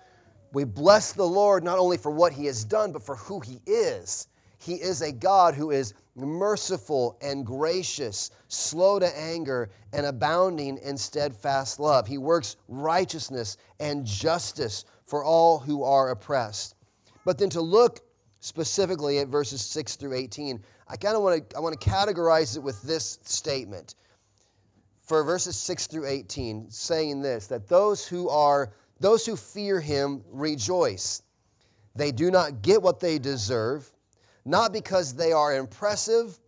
We 0.53 0.63
bless 0.63 1.13
the 1.13 1.27
Lord 1.27 1.63
not 1.63 1.77
only 1.77 1.97
for 1.97 2.11
what 2.11 2.33
he 2.33 2.45
has 2.45 2.63
done, 2.63 2.91
but 2.91 3.03
for 3.03 3.15
who 3.15 3.39
he 3.39 3.61
is. 3.65 4.27
He 4.59 4.75
is 4.75 5.01
a 5.01 5.11
God 5.11 5.53
who 5.53 5.71
is 5.71 5.93
merciful 6.15 7.17
and 7.21 7.45
gracious, 7.45 8.31
slow 8.47 8.99
to 8.99 9.17
anger, 9.19 9.69
and 9.93 10.05
abounding 10.05 10.77
in 10.79 10.97
steadfast 10.97 11.79
love. 11.79 12.07
He 12.07 12.17
works 12.17 12.55
righteousness 12.67 13.57
and 13.79 14.05
justice 14.05 14.85
for 15.05 15.23
all 15.23 15.59
who 15.59 15.83
are 15.83 16.09
oppressed. 16.09 16.75
But 17.23 17.37
then 17.37 17.49
to 17.51 17.61
look 17.61 18.01
specifically 18.39 19.19
at 19.19 19.27
verses 19.27 19.61
6 19.61 19.95
through 19.95 20.13
18, 20.13 20.63
I 20.89 20.95
kind 20.95 21.15
of 21.15 21.23
want 21.23 21.49
to 21.49 21.57
I 21.57 21.59
want 21.59 21.79
to 21.79 21.89
categorize 21.89 22.55
it 22.55 22.61
with 22.61 22.81
this 22.81 23.19
statement 23.23 23.95
for 25.01 25.23
verses 25.23 25.55
6 25.55 25.87
through 25.87 26.05
18, 26.05 26.69
saying 26.69 27.21
this 27.21 27.47
that 27.47 27.67
those 27.67 28.05
who 28.07 28.29
are 28.29 28.73
those 28.99 29.25
who 29.25 29.35
fear 29.35 29.79
him 29.79 30.23
rejoice. 30.31 31.23
They 31.95 32.11
do 32.11 32.29
not 32.29 32.61
get 32.61 32.81
what 32.81 32.99
they 32.99 33.17
deserve, 33.17 33.91
not 34.45 34.71
because 34.71 35.13
they 35.13 35.31
are 35.31 35.55
impressive, 35.55 36.39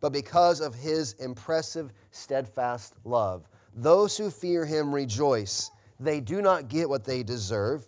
but 0.00 0.12
because 0.12 0.60
of 0.60 0.74
his 0.74 1.12
impressive, 1.14 1.92
steadfast 2.10 2.94
love. 3.04 3.46
Those 3.74 4.16
who 4.16 4.30
fear 4.30 4.64
him 4.64 4.94
rejoice. 4.94 5.70
They 6.00 6.20
do 6.20 6.40
not 6.40 6.68
get 6.68 6.88
what 6.88 7.04
they 7.04 7.22
deserve, 7.22 7.86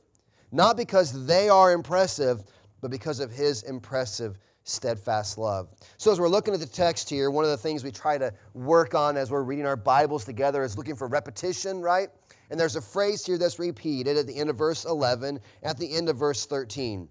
not 0.53 0.77
because 0.77 1.27
they 1.27 1.49
are 1.49 1.73
impressive, 1.73 2.45
but 2.83 2.91
because 2.91 3.21
of 3.21 3.31
his 3.31 3.62
impressive, 3.62 4.39
steadfast 4.64 5.38
love. 5.38 5.69
So, 5.97 6.12
as 6.12 6.21
we're 6.21 6.28
looking 6.28 6.54
at 6.54 6.61
the 6.61 6.66
text 6.66 7.09
here, 7.09 7.31
one 7.31 7.45
of 7.45 7.50
the 7.50 7.57
things 7.57 7.85
we 7.85 7.90
try 7.90 8.19
to 8.19 8.33
work 8.54 8.95
on 8.95 9.16
as 9.16 9.31
we're 9.31 9.42
reading 9.42 9.66
our 9.66 9.76
Bibles 9.76 10.25
together 10.25 10.62
is 10.62 10.76
looking 10.76 10.97
for 10.97 11.09
repetition, 11.09 11.81
right? 11.81 12.09
And 12.50 12.61
there's 12.61 12.76
a 12.76 12.83
phrase 12.83 13.25
here 13.25 13.38
that's 13.38 13.59
repeated 13.59 14.16
at 14.16 14.26
the 14.26 14.37
end 14.37 14.50
of 14.50 14.57
verse 14.57 14.85
11, 14.85 15.40
at 15.62 15.78
the 15.78 15.95
end 15.95 16.09
of 16.09 16.16
verse 16.16 16.47
13. 16.47 17.09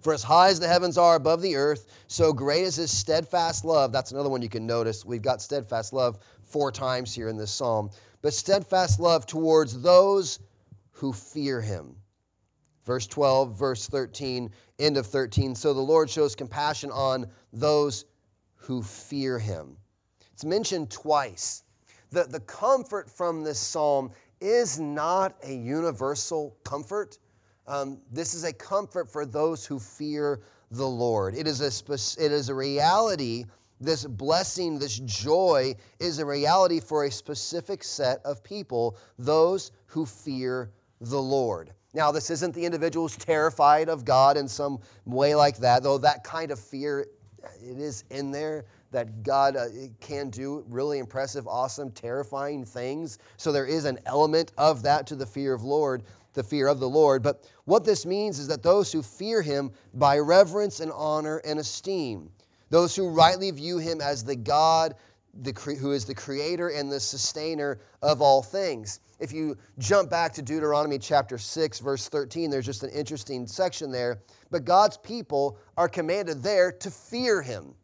For 0.00 0.14
as 0.14 0.22
high 0.22 0.48
as 0.48 0.58
the 0.58 0.68
heavens 0.68 0.96
are 0.96 1.16
above 1.16 1.42
the 1.42 1.56
earth, 1.56 1.86
so 2.06 2.32
great 2.32 2.64
is 2.64 2.76
his 2.76 2.90
steadfast 2.90 3.64
love. 3.64 3.92
That's 3.92 4.12
another 4.12 4.30
one 4.30 4.40
you 4.40 4.48
can 4.48 4.66
notice. 4.66 5.04
We've 5.04 5.20
got 5.20 5.42
steadfast 5.42 5.92
love 5.92 6.18
four 6.42 6.72
times 6.72 7.14
here 7.14 7.28
in 7.28 7.36
this 7.36 7.50
psalm. 7.50 7.90
But 8.22 8.32
steadfast 8.32 8.98
love 8.98 9.26
towards 9.26 9.80
those 9.82 10.40
who 10.92 11.12
fear 11.12 11.60
him. 11.60 11.96
Verse 12.84 13.06
12, 13.06 13.58
verse 13.58 13.86
13, 13.86 14.50
end 14.78 14.96
of 14.96 15.06
13. 15.06 15.54
So 15.54 15.72
the 15.74 15.80
Lord 15.80 16.08
shows 16.08 16.34
compassion 16.34 16.90
on 16.90 17.26
those 17.52 18.06
who 18.56 18.82
fear 18.82 19.38
him. 19.38 19.76
It's 20.32 20.44
mentioned 20.44 20.90
twice. 20.90 21.64
The, 22.10 22.24
the 22.24 22.40
comfort 22.40 23.10
from 23.10 23.44
this 23.44 23.58
psalm 23.58 24.10
is 24.40 24.80
not 24.80 25.36
a 25.44 25.52
universal 25.52 26.56
comfort. 26.64 27.18
Um, 27.66 28.00
this 28.10 28.34
is 28.34 28.44
a 28.44 28.52
comfort 28.52 29.10
for 29.10 29.26
those 29.26 29.66
who 29.66 29.78
fear 29.78 30.40
the 30.70 30.86
Lord. 30.86 31.34
It 31.34 31.46
is 31.46 31.60
a, 31.60 31.94
it 32.24 32.32
is 32.32 32.48
a 32.48 32.54
reality, 32.54 33.44
this 33.80 34.04
blessing, 34.04 34.78
this 34.78 34.98
joy 35.00 35.74
is 35.98 36.18
a 36.18 36.26
reality 36.26 36.80
for 36.80 37.04
a 37.04 37.10
specific 37.10 37.82
set 37.82 38.20
of 38.24 38.42
people, 38.42 38.96
those 39.18 39.72
who 39.86 40.04
fear 40.04 40.70
the 41.00 41.20
Lord. 41.20 41.72
Now, 41.92 42.12
this 42.12 42.30
isn't 42.30 42.54
the 42.54 42.64
individual 42.64 43.08
who's 43.08 43.16
terrified 43.16 43.88
of 43.88 44.04
God 44.04 44.36
in 44.36 44.46
some 44.46 44.78
way 45.06 45.34
like 45.34 45.56
that, 45.58 45.82
though 45.82 45.98
that 45.98 46.22
kind 46.22 46.50
of 46.50 46.58
fear, 46.58 47.00
it 47.62 47.78
is 47.78 48.04
in 48.10 48.30
there 48.30 48.64
that 48.92 49.22
God 49.22 49.56
uh, 49.56 49.66
can 50.00 50.30
do 50.30 50.64
really 50.68 50.98
impressive, 50.98 51.46
awesome, 51.46 51.90
terrifying 51.90 52.64
things. 52.64 53.18
So 53.36 53.52
there 53.52 53.66
is 53.66 53.84
an 53.84 53.98
element 54.06 54.52
of 54.58 54.82
that 54.82 55.06
to 55.08 55.16
the 55.16 55.26
fear 55.26 55.54
of 55.54 55.62
Lord, 55.62 56.02
the 56.34 56.42
fear 56.42 56.66
of 56.68 56.80
the 56.80 56.88
Lord. 56.88 57.22
But 57.22 57.48
what 57.64 57.84
this 57.84 58.06
means 58.06 58.38
is 58.38 58.48
that 58.48 58.62
those 58.62 58.92
who 58.92 59.02
fear 59.02 59.42
him 59.42 59.70
by 59.94 60.18
reverence 60.18 60.80
and 60.80 60.92
honor 60.92 61.38
and 61.44 61.58
esteem, 61.58 62.30
those 62.70 62.94
who 62.94 63.08
rightly 63.08 63.50
view 63.50 63.78
him 63.78 64.00
as 64.00 64.24
the 64.24 64.36
God 64.36 64.94
the, 65.42 65.52
who 65.80 65.92
is 65.92 66.04
the 66.04 66.14
creator 66.14 66.68
and 66.68 66.90
the 66.90 67.00
sustainer 67.00 67.78
of 68.02 68.20
all 68.20 68.42
things. 68.42 69.00
If 69.18 69.32
you 69.32 69.56
jump 69.78 70.10
back 70.10 70.32
to 70.34 70.42
Deuteronomy 70.42 70.98
chapter 70.98 71.38
6, 71.38 71.78
verse 71.80 72.08
13, 72.08 72.50
there's 72.50 72.66
just 72.66 72.82
an 72.82 72.90
interesting 72.90 73.46
section 73.46 73.90
there. 73.90 74.22
But 74.50 74.64
God's 74.64 74.96
people 74.96 75.58
are 75.76 75.88
commanded 75.88 76.42
there 76.42 76.72
to 76.72 76.90
fear 76.90 77.42
him. 77.42 77.74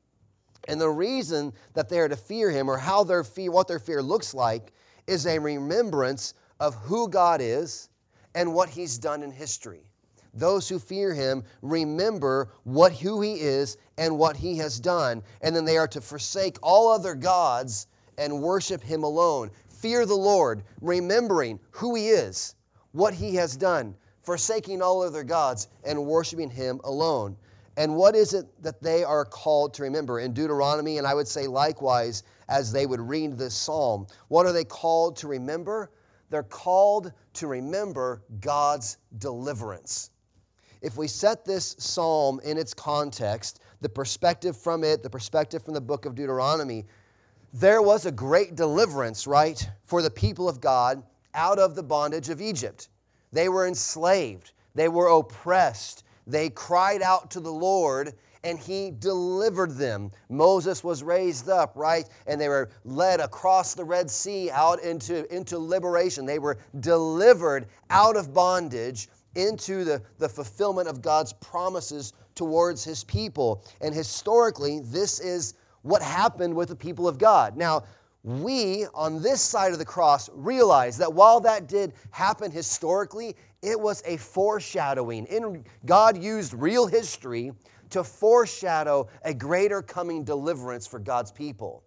And 0.68 0.80
the 0.80 0.88
reason 0.88 1.52
that 1.74 1.88
they 1.88 2.00
are 2.00 2.08
to 2.08 2.16
fear 2.16 2.50
him, 2.50 2.68
or 2.68 2.76
how 2.76 3.04
their 3.04 3.22
fear, 3.22 3.52
what 3.52 3.68
their 3.68 3.78
fear 3.78 4.02
looks 4.02 4.34
like, 4.34 4.72
is 5.06 5.26
a 5.26 5.38
remembrance 5.38 6.34
of 6.58 6.74
who 6.74 7.08
God 7.08 7.40
is 7.40 7.90
and 8.34 8.52
what 8.52 8.68
he's 8.68 8.98
done 8.98 9.22
in 9.22 9.30
history 9.30 9.86
those 10.38 10.68
who 10.68 10.78
fear 10.78 11.14
him 11.14 11.42
remember 11.62 12.50
what 12.64 12.92
who 12.92 13.20
he 13.20 13.34
is 13.34 13.76
and 13.98 14.18
what 14.18 14.36
he 14.36 14.56
has 14.58 14.78
done. 14.78 15.22
And 15.42 15.54
then 15.54 15.64
they 15.64 15.78
are 15.78 15.88
to 15.88 16.00
forsake 16.00 16.58
all 16.62 16.90
other 16.90 17.14
gods 17.14 17.86
and 18.18 18.42
worship 18.42 18.82
him 18.82 19.02
alone. 19.04 19.50
Fear 19.68 20.06
the 20.06 20.14
lord 20.14 20.62
remembering 20.80 21.60
who 21.70 21.94
he 21.94 22.08
is 22.08 22.54
what 22.92 23.12
he 23.12 23.34
has 23.34 23.56
done 23.56 23.94
forsaking 24.22 24.82
all 24.82 25.02
other 25.02 25.22
gods 25.22 25.68
and 25.84 26.04
worshiping 26.04 26.50
him 26.50 26.80
alone. 26.82 27.36
And 27.76 27.94
what 27.94 28.16
is 28.16 28.34
it 28.34 28.46
that 28.62 28.82
they 28.82 29.04
are 29.04 29.24
called 29.24 29.74
to 29.74 29.82
remember? 29.82 30.18
In 30.20 30.32
deuteronomy 30.32 30.98
and 30.98 31.06
i 31.06 31.14
would 31.14 31.28
say 31.28 31.46
likewise 31.46 32.22
as 32.48 32.72
they 32.72 32.86
would 32.86 33.00
read 33.00 33.38
this 33.38 33.54
psalm 33.54 34.06
what 34.28 34.46
are 34.46 34.52
they 34.52 34.64
called 34.64 35.16
to 35.16 35.28
remember? 35.28 35.90
They're 36.28 36.42
called 36.42 37.12
to 37.34 37.46
remember 37.46 38.22
god's 38.40 38.96
deliverance 39.18 40.10
if 40.82 40.96
we 40.96 41.08
set 41.08 41.44
this 41.44 41.76
psalm 41.78 42.40
in 42.44 42.58
its 42.58 42.74
context, 42.74 43.60
the 43.80 43.88
perspective 43.88 44.56
from 44.56 44.84
it, 44.84 45.02
the 45.02 45.10
perspective 45.10 45.62
from 45.62 45.74
the 45.74 45.80
book 45.80 46.06
of 46.06 46.14
Deuteronomy, 46.14 46.84
there 47.52 47.82
was 47.82 48.06
a 48.06 48.12
great 48.12 48.54
deliverance, 48.54 49.26
right, 49.26 49.68
for 49.84 50.02
the 50.02 50.10
people 50.10 50.48
of 50.48 50.60
God 50.60 51.02
out 51.34 51.58
of 51.58 51.74
the 51.74 51.82
bondage 51.82 52.28
of 52.28 52.40
Egypt. 52.40 52.88
They 53.32 53.48
were 53.48 53.66
enslaved, 53.66 54.52
they 54.74 54.88
were 54.88 55.08
oppressed, 55.08 56.04
they 56.26 56.50
cried 56.50 57.02
out 57.02 57.30
to 57.32 57.40
the 57.40 57.52
Lord, 57.52 58.14
and 58.44 58.58
he 58.58 58.92
delivered 58.98 59.72
them. 59.72 60.12
Moses 60.28 60.84
was 60.84 61.02
raised 61.02 61.48
up, 61.48 61.72
right? 61.74 62.08
And 62.26 62.40
they 62.40 62.48
were 62.48 62.70
led 62.84 63.18
across 63.20 63.74
the 63.74 63.84
Red 63.84 64.08
Sea 64.08 64.50
out 64.50 64.80
into, 64.82 65.32
into 65.34 65.58
liberation. 65.58 66.24
They 66.24 66.38
were 66.38 66.58
delivered 66.78 67.66
out 67.90 68.16
of 68.16 68.32
bondage 68.32 69.08
into 69.36 69.84
the, 69.84 70.02
the 70.18 70.28
fulfillment 70.28 70.88
of 70.88 71.02
God's 71.02 71.32
promises 71.34 72.12
towards 72.34 72.82
his 72.82 73.04
people. 73.04 73.64
And 73.80 73.94
historically, 73.94 74.80
this 74.80 75.20
is 75.20 75.54
what 75.82 76.02
happened 76.02 76.54
with 76.54 76.68
the 76.68 76.76
people 76.76 77.06
of 77.06 77.18
God. 77.18 77.56
Now, 77.56 77.84
we 78.24 78.86
on 78.92 79.22
this 79.22 79.40
side 79.40 79.72
of 79.72 79.78
the 79.78 79.84
cross 79.84 80.28
realize 80.34 80.98
that 80.98 81.12
while 81.12 81.40
that 81.40 81.68
did 81.68 81.92
happen 82.10 82.50
historically, 82.50 83.36
it 83.62 83.78
was 83.78 84.02
a 84.04 84.16
foreshadowing. 84.16 85.26
In, 85.26 85.64
God 85.84 86.20
used 86.20 86.52
real 86.52 86.88
history 86.88 87.52
to 87.90 88.02
foreshadow 88.02 89.08
a 89.22 89.32
greater 89.32 89.80
coming 89.80 90.24
deliverance 90.24 90.88
for 90.88 90.98
God's 90.98 91.30
people. 91.30 91.84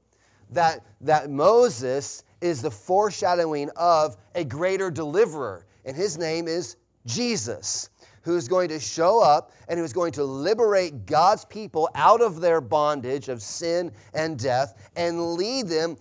That, 0.52 0.86
that 1.02 1.30
Moses 1.30 2.24
is 2.42 2.62
the 2.62 2.72
foreshadowing 2.72 3.70
of 3.76 4.16
a 4.34 4.46
greater 4.46 4.90
deliverer, 4.90 5.66
and 5.84 5.96
his 5.96 6.18
name 6.18 6.48
is 6.48 6.78
Jesus, 7.10 7.90
who's 8.22 8.48
going 8.48 8.70
to 8.70 8.80
show 8.80 9.22
up 9.22 9.52
and 9.68 9.80
who's 9.80 9.94
going 9.94 10.12
to 10.14 10.24
liberate 10.24 11.06
God's 11.06 11.44
people 11.46 11.90
out 11.96 12.22
of 12.22 12.40
their 12.40 12.62
bondage 12.62 13.30
of 13.30 13.42
sin 13.42 13.92
and 14.14 14.38
death 14.38 14.92
and 14.96 15.34
lead 15.34 15.68
them 15.68 15.98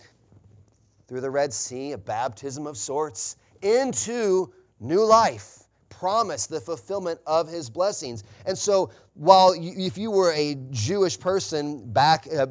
through 1.07 1.23
the 1.23 1.31
Red 1.31 1.53
Sea, 1.53 1.93
a 1.93 1.99
baptism 1.99 2.67
of 2.67 2.77
sorts, 2.77 3.37
into 3.63 4.53
new 4.81 5.03
life, 5.05 5.65
promise 5.89 6.47
the 6.47 6.61
fulfillment 6.61 7.19
of 7.27 7.49
his 7.49 7.71
blessings. 7.71 8.25
And 8.45 8.57
so, 8.57 8.91
while 9.15 9.57
you, 9.57 9.73
if 9.77 9.97
you 9.97 10.11
were 10.11 10.33
a 10.33 10.57
Jewish 10.71 11.19
person 11.19 11.91
back 11.93 12.29
uh, 12.33 12.49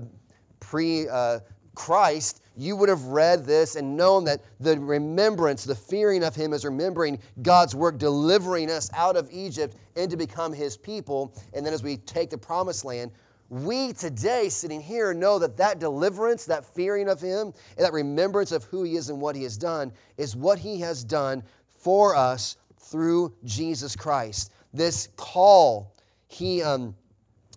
pre 0.60 1.08
uh, 1.08 1.40
Christ, 1.76 2.42
you 2.58 2.76
would 2.76 2.90
have 2.90 3.04
read 3.06 3.46
this 3.46 3.76
and 3.76 3.96
known 3.96 4.24
that 4.26 4.42
the 4.60 4.80
remembrance, 4.80 5.64
the 5.64 5.76
fearing 5.76 6.24
of 6.24 6.36
Him 6.36 6.54
is 6.54 6.66
remembering 6.66 7.20
God's 7.44 7.76
work 7.76 8.00
delivering 8.00 8.72
us 8.72 8.90
out 8.96 9.16
of 9.16 9.30
Egypt 9.32 9.78
and 9.96 10.10
to 10.10 10.18
become 10.18 10.52
His 10.52 10.76
people. 10.76 11.36
And 11.54 11.66
then 11.66 11.74
as 11.74 11.84
we 11.84 11.98
take 11.98 12.32
the 12.32 12.38
promised 12.38 12.84
land, 12.84 13.12
we 13.50 13.94
today, 13.94 14.50
sitting 14.50 14.82
here, 14.82 15.14
know 15.14 15.40
that 15.40 15.56
that 15.58 15.80
deliverance, 15.80 16.46
that 16.46 16.66
fearing 16.66 17.08
of 17.08 17.22
Him, 17.22 17.54
and 17.78 17.86
that 17.86 17.94
remembrance 17.94 18.52
of 18.52 18.64
who 18.66 18.84
He 18.84 18.96
is 18.96 19.10
and 19.10 19.22
what 19.22 19.36
He 19.36 19.44
has 19.44 19.56
done 19.56 19.94
is 20.18 20.36
what 20.36 20.60
He 20.60 20.80
has 20.82 21.04
done 21.04 21.44
for 21.68 22.16
us 22.16 22.58
through 22.80 23.34
Jesus 23.46 23.96
Christ. 23.96 24.52
This 24.74 25.10
call, 25.16 25.94
He, 26.28 26.62
um, 26.62 26.96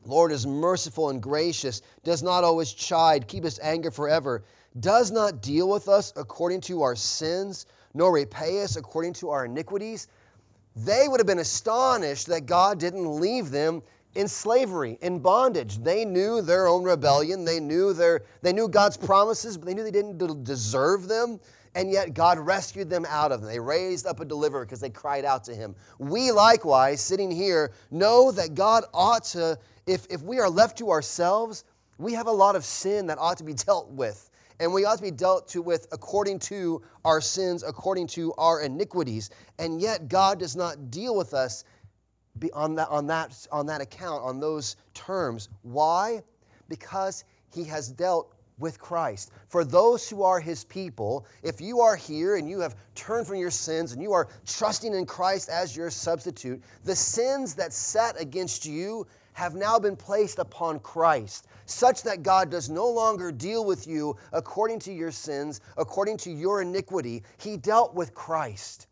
Lord, 0.04 0.30
is 0.30 0.46
merciful 0.46 1.08
and 1.08 1.22
gracious, 1.22 1.82
does 2.04 2.22
not 2.22 2.44
always 2.44 2.72
chide, 2.72 3.26
keep 3.26 3.42
His 3.42 3.58
anger 3.60 3.90
forever, 3.90 4.44
does 4.78 5.10
not 5.10 5.42
deal 5.42 5.68
with 5.68 5.88
us 5.88 6.12
according 6.16 6.60
to 6.62 6.82
our 6.82 6.94
sins, 6.94 7.66
nor 7.94 8.12
repay 8.12 8.62
us 8.62 8.76
according 8.76 9.12
to 9.14 9.30
our 9.30 9.46
iniquities. 9.46 10.06
They 10.76 11.08
would 11.08 11.18
have 11.18 11.26
been 11.26 11.40
astonished 11.40 12.28
that 12.28 12.46
God 12.46 12.78
didn't 12.78 13.20
leave 13.20 13.50
them 13.50 13.82
in 14.14 14.28
slavery, 14.28 14.98
in 15.02 15.18
bondage. 15.18 15.78
They 15.78 16.04
knew 16.04 16.42
their 16.42 16.68
own 16.68 16.84
rebellion. 16.84 17.44
They 17.44 17.60
knew 17.60 17.92
their 17.92 18.22
they 18.42 18.52
knew 18.52 18.68
God's 18.68 18.96
promises, 18.96 19.56
but 19.56 19.66
they 19.66 19.74
knew 19.74 19.84
they 19.84 19.90
didn't 19.90 20.44
deserve 20.44 21.08
them. 21.08 21.40
And 21.74 21.90
yet 21.90 22.14
God 22.14 22.38
rescued 22.38 22.90
them 22.90 23.06
out 23.08 23.30
of 23.30 23.40
them. 23.40 23.48
They 23.48 23.60
raised 23.60 24.04
up 24.04 24.18
a 24.18 24.24
deliverer 24.24 24.64
because 24.64 24.80
they 24.80 24.90
cried 24.90 25.24
out 25.24 25.44
to 25.44 25.54
him. 25.54 25.76
We 25.98 26.32
likewise, 26.32 27.00
sitting 27.00 27.30
here, 27.30 27.72
know 27.92 28.32
that 28.32 28.56
God 28.56 28.84
ought 28.92 29.22
to, 29.26 29.56
if, 29.86 30.04
if 30.10 30.20
we 30.22 30.40
are 30.40 30.50
left 30.50 30.78
to 30.78 30.90
ourselves, 30.90 31.62
we 31.98 32.12
have 32.14 32.26
a 32.26 32.32
lot 32.32 32.56
of 32.56 32.64
sin 32.64 33.06
that 33.06 33.18
ought 33.18 33.38
to 33.38 33.44
be 33.44 33.54
dealt 33.66 33.88
with. 33.90 34.29
And 34.60 34.72
we 34.72 34.84
ought 34.84 34.96
to 34.96 35.02
be 35.02 35.10
dealt 35.10 35.48
to 35.48 35.62
with 35.62 35.88
according 35.90 36.38
to 36.40 36.82
our 37.04 37.20
sins, 37.20 37.64
according 37.66 38.06
to 38.08 38.34
our 38.34 38.60
iniquities. 38.60 39.30
And 39.58 39.80
yet 39.80 40.08
God 40.08 40.38
does 40.38 40.54
not 40.54 40.90
deal 40.90 41.16
with 41.16 41.34
us 41.34 41.64
on 42.52 42.74
that, 42.76 42.88
on, 42.88 43.06
that, 43.06 43.46
on 43.50 43.66
that 43.66 43.80
account, 43.80 44.22
on 44.22 44.38
those 44.38 44.76
terms. 44.94 45.48
Why? 45.62 46.22
Because 46.68 47.24
he 47.52 47.64
has 47.64 47.88
dealt 47.88 48.34
with 48.58 48.78
Christ. 48.78 49.32
For 49.48 49.64
those 49.64 50.08
who 50.08 50.22
are 50.22 50.38
his 50.38 50.64
people, 50.64 51.26
if 51.42 51.60
you 51.60 51.80
are 51.80 51.96
here 51.96 52.36
and 52.36 52.48
you 52.48 52.60
have 52.60 52.76
turned 52.94 53.26
from 53.26 53.36
your 53.36 53.50
sins 53.50 53.92
and 53.92 54.02
you 54.02 54.12
are 54.12 54.28
trusting 54.46 54.94
in 54.94 55.06
Christ 55.06 55.48
as 55.48 55.74
your 55.74 55.90
substitute, 55.90 56.62
the 56.84 56.94
sins 56.94 57.54
that 57.54 57.72
sat 57.72 58.20
against 58.20 58.66
you 58.66 59.06
have 59.32 59.54
now 59.54 59.78
been 59.78 59.96
placed 59.96 60.38
upon 60.38 60.80
Christ, 60.80 61.46
such 61.66 62.02
that 62.02 62.22
God 62.22 62.50
does 62.50 62.68
no 62.68 62.88
longer 62.88 63.32
deal 63.32 63.64
with 63.64 63.86
you 63.86 64.16
according 64.32 64.78
to 64.80 64.92
your 64.92 65.10
sins, 65.10 65.60
according 65.76 66.16
to 66.18 66.30
your 66.30 66.62
iniquity. 66.62 67.22
He 67.38 67.56
dealt 67.56 67.94
with 67.94 68.14
Christ 68.14 68.86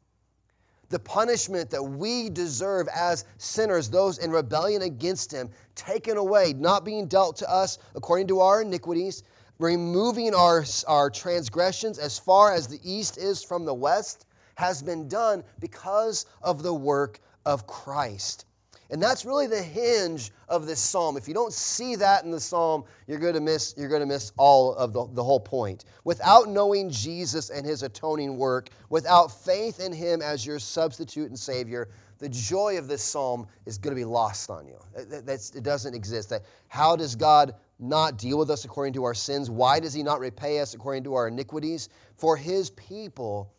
the 0.89 0.99
punishment 0.99 1.71
that 1.71 1.83
we 1.83 2.31
deserve 2.31 2.89
as 2.89 3.25
sinners, 3.37 3.91
those 3.91 4.19
in 4.19 4.31
rebellion 4.31 4.83
against 4.83 5.31
Him, 5.33 5.51
taken 5.75 6.17
away, 6.17 6.55
not 6.55 6.85
being 6.85 7.07
dealt 7.07 7.37
to 7.37 7.51
us 7.51 7.79
according 7.95 8.27
to 8.29 8.41
our 8.41 8.63
iniquities, 8.63 9.23
removing 9.59 10.35
our, 10.35 10.65
our 10.87 11.11
transgressions 11.11 11.99
as 11.99 12.19
far 12.19 12.53
as 12.53 12.67
the 12.67 12.81
east 12.83 13.19
is 13.19 13.43
from 13.43 13.65
the 13.65 13.75
west, 13.75 14.27
has 14.55 14.83
been 14.83 15.09
done 15.09 15.45
because 15.61 16.27
of 16.43 16.63
the 16.63 16.75
work 16.75 17.21
of 17.45 17.67
Christ. 17.67 18.47
And 18.91 19.03
that's 19.03 19.25
really 19.27 19.47
the 19.47 19.63
hinge 19.63 20.31
of 20.49 20.67
this 20.67 20.81
psalm. 20.81 21.17
If 21.17 21.29
you 21.29 21.35
don't 21.35 21.53
see 21.53 21.95
that 21.97 22.25
in 22.25 22.31
the 22.31 22.41
psalm, 22.41 22.85
you're 23.07 23.19
going 23.19 23.35
to 23.35 23.41
miss, 23.41 23.75
you're 23.77 23.89
going 23.89 24.01
to 24.01 24.07
miss 24.07 24.33
all 24.39 24.75
of 24.77 24.93
the, 24.95 25.07
the 25.13 25.23
whole 25.23 25.41
point. 25.41 25.85
Without 26.05 26.49
knowing 26.49 26.89
Jesus 26.89 27.51
and 27.51 27.67
his 27.67 27.83
atoning 27.83 28.39
work, 28.39 28.71
without 28.89 29.29
faith 29.29 29.81
in 29.81 29.93
him 29.93 30.23
as 30.23 30.47
your 30.47 30.59
substitute 30.59 31.29
and 31.29 31.39
Savior, 31.39 31.89
the 32.19 32.29
joy 32.29 32.79
of 32.79 32.89
this 32.89 33.03
psalm 33.03 33.47
is 33.67 33.79
going 33.79 33.95
to 33.95 34.01
be 34.01 34.07
lost 34.07 34.51
on 34.51 34.67
you. 34.67 34.79
That's, 34.95 35.55
it 35.55 35.63
doesn't 35.63 35.95
exist. 35.95 36.31
That 36.31 36.43
how 36.69 36.97
does 36.97 37.15
God 37.15 37.55
not 37.79 38.19
deal 38.19 38.39
with 38.39 38.51
us 38.51 38.65
according 38.65 38.95
to 38.95 39.05
our 39.05 39.15
sins? 39.15 39.51
Why 39.51 39.79
does 39.79 39.93
he 39.93 40.03
not 40.03 40.19
repay 40.19 40.61
us 40.61 40.75
according 40.75 41.05
to 41.05 41.15
our 41.15 41.29
iniquities? 41.29 41.91
For 42.17 42.37
his 42.37 42.71
people, 42.71 43.53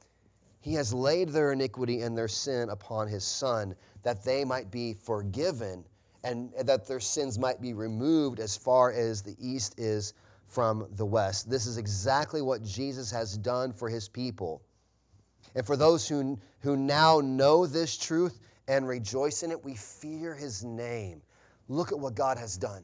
he 0.61 0.73
has 0.73 0.93
laid 0.93 1.29
their 1.29 1.51
iniquity 1.51 2.01
and 2.01 2.17
their 2.17 2.27
sin 2.27 2.69
upon 2.69 3.07
his 3.07 3.23
Son 3.23 3.75
that 4.03 4.23
they 4.23 4.43
might 4.43 4.69
be 4.71 4.93
forgiven 4.93 5.85
and 6.23 6.51
that 6.63 6.85
their 6.85 6.99
sins 6.99 7.39
might 7.39 7.61
be 7.61 7.73
removed 7.73 8.39
as 8.39 8.57
far 8.57 8.91
as 8.91 9.21
the 9.21 9.35
east 9.39 9.79
is 9.79 10.13
from 10.47 10.87
the 10.95 11.05
west. 11.05 11.49
This 11.49 11.65
is 11.65 11.77
exactly 11.77 12.41
what 12.41 12.63
Jesus 12.63 13.09
has 13.11 13.37
done 13.37 13.71
for 13.71 13.87
his 13.87 14.09
people. 14.09 14.61
And 15.55 15.65
for 15.65 15.77
those 15.77 16.07
who, 16.07 16.37
who 16.59 16.75
now 16.75 17.21
know 17.21 17.65
this 17.65 17.97
truth 17.97 18.39
and 18.67 18.87
rejoice 18.87 19.43
in 19.43 19.51
it, 19.51 19.63
we 19.63 19.75
fear 19.75 20.35
his 20.35 20.63
name. 20.63 21.21
Look 21.69 21.91
at 21.91 21.99
what 21.99 22.15
God 22.15 22.37
has 22.37 22.57
done. 22.57 22.83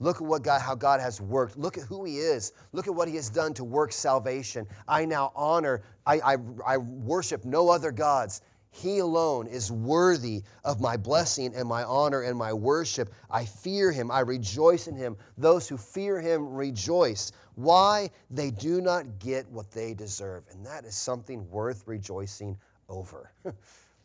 Look 0.00 0.16
at 0.16 0.22
what 0.22 0.42
God, 0.42 0.60
how 0.60 0.74
God 0.74 1.00
has 1.00 1.20
worked. 1.20 1.56
Look 1.56 1.78
at 1.78 1.84
who 1.84 2.04
He 2.04 2.18
is. 2.18 2.52
Look 2.72 2.86
at 2.86 2.94
what 2.94 3.08
He 3.08 3.16
has 3.16 3.30
done 3.30 3.54
to 3.54 3.64
work 3.64 3.92
salvation. 3.92 4.66
I 4.88 5.04
now 5.04 5.32
honor, 5.34 5.82
I, 6.06 6.20
I, 6.20 6.36
I 6.66 6.76
worship 6.78 7.44
no 7.44 7.68
other 7.68 7.92
gods. 7.92 8.42
He 8.74 8.98
alone 8.98 9.46
is 9.46 9.70
worthy 9.70 10.42
of 10.64 10.80
my 10.80 10.96
blessing 10.96 11.54
and 11.54 11.68
my 11.68 11.84
honor 11.84 12.22
and 12.22 12.36
my 12.36 12.52
worship. 12.52 13.14
I 13.30 13.44
fear 13.44 13.92
him. 13.92 14.10
I 14.10 14.18
rejoice 14.18 14.88
in 14.88 14.96
him. 14.96 15.16
Those 15.38 15.68
who 15.68 15.76
fear 15.76 16.20
him 16.20 16.52
rejoice. 16.52 17.30
Why? 17.54 18.10
They 18.32 18.50
do 18.50 18.80
not 18.80 19.20
get 19.20 19.48
what 19.48 19.70
they 19.70 19.94
deserve. 19.94 20.42
And 20.50 20.66
that 20.66 20.84
is 20.84 20.96
something 20.96 21.48
worth 21.52 21.86
rejoicing 21.86 22.58
over. 22.88 23.30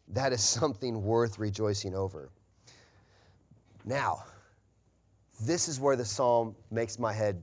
that 0.09 0.33
is 0.33 0.43
something 0.43 1.03
worth 1.03 1.39
rejoicing 1.39 1.95
over. 1.95 2.29
Now, 3.85 4.23
this 5.39 5.67
is 5.67 5.79
where 5.79 5.95
the 5.95 6.05
psalm 6.05 6.55
makes 6.71 6.99
my 6.99 7.13
head. 7.13 7.41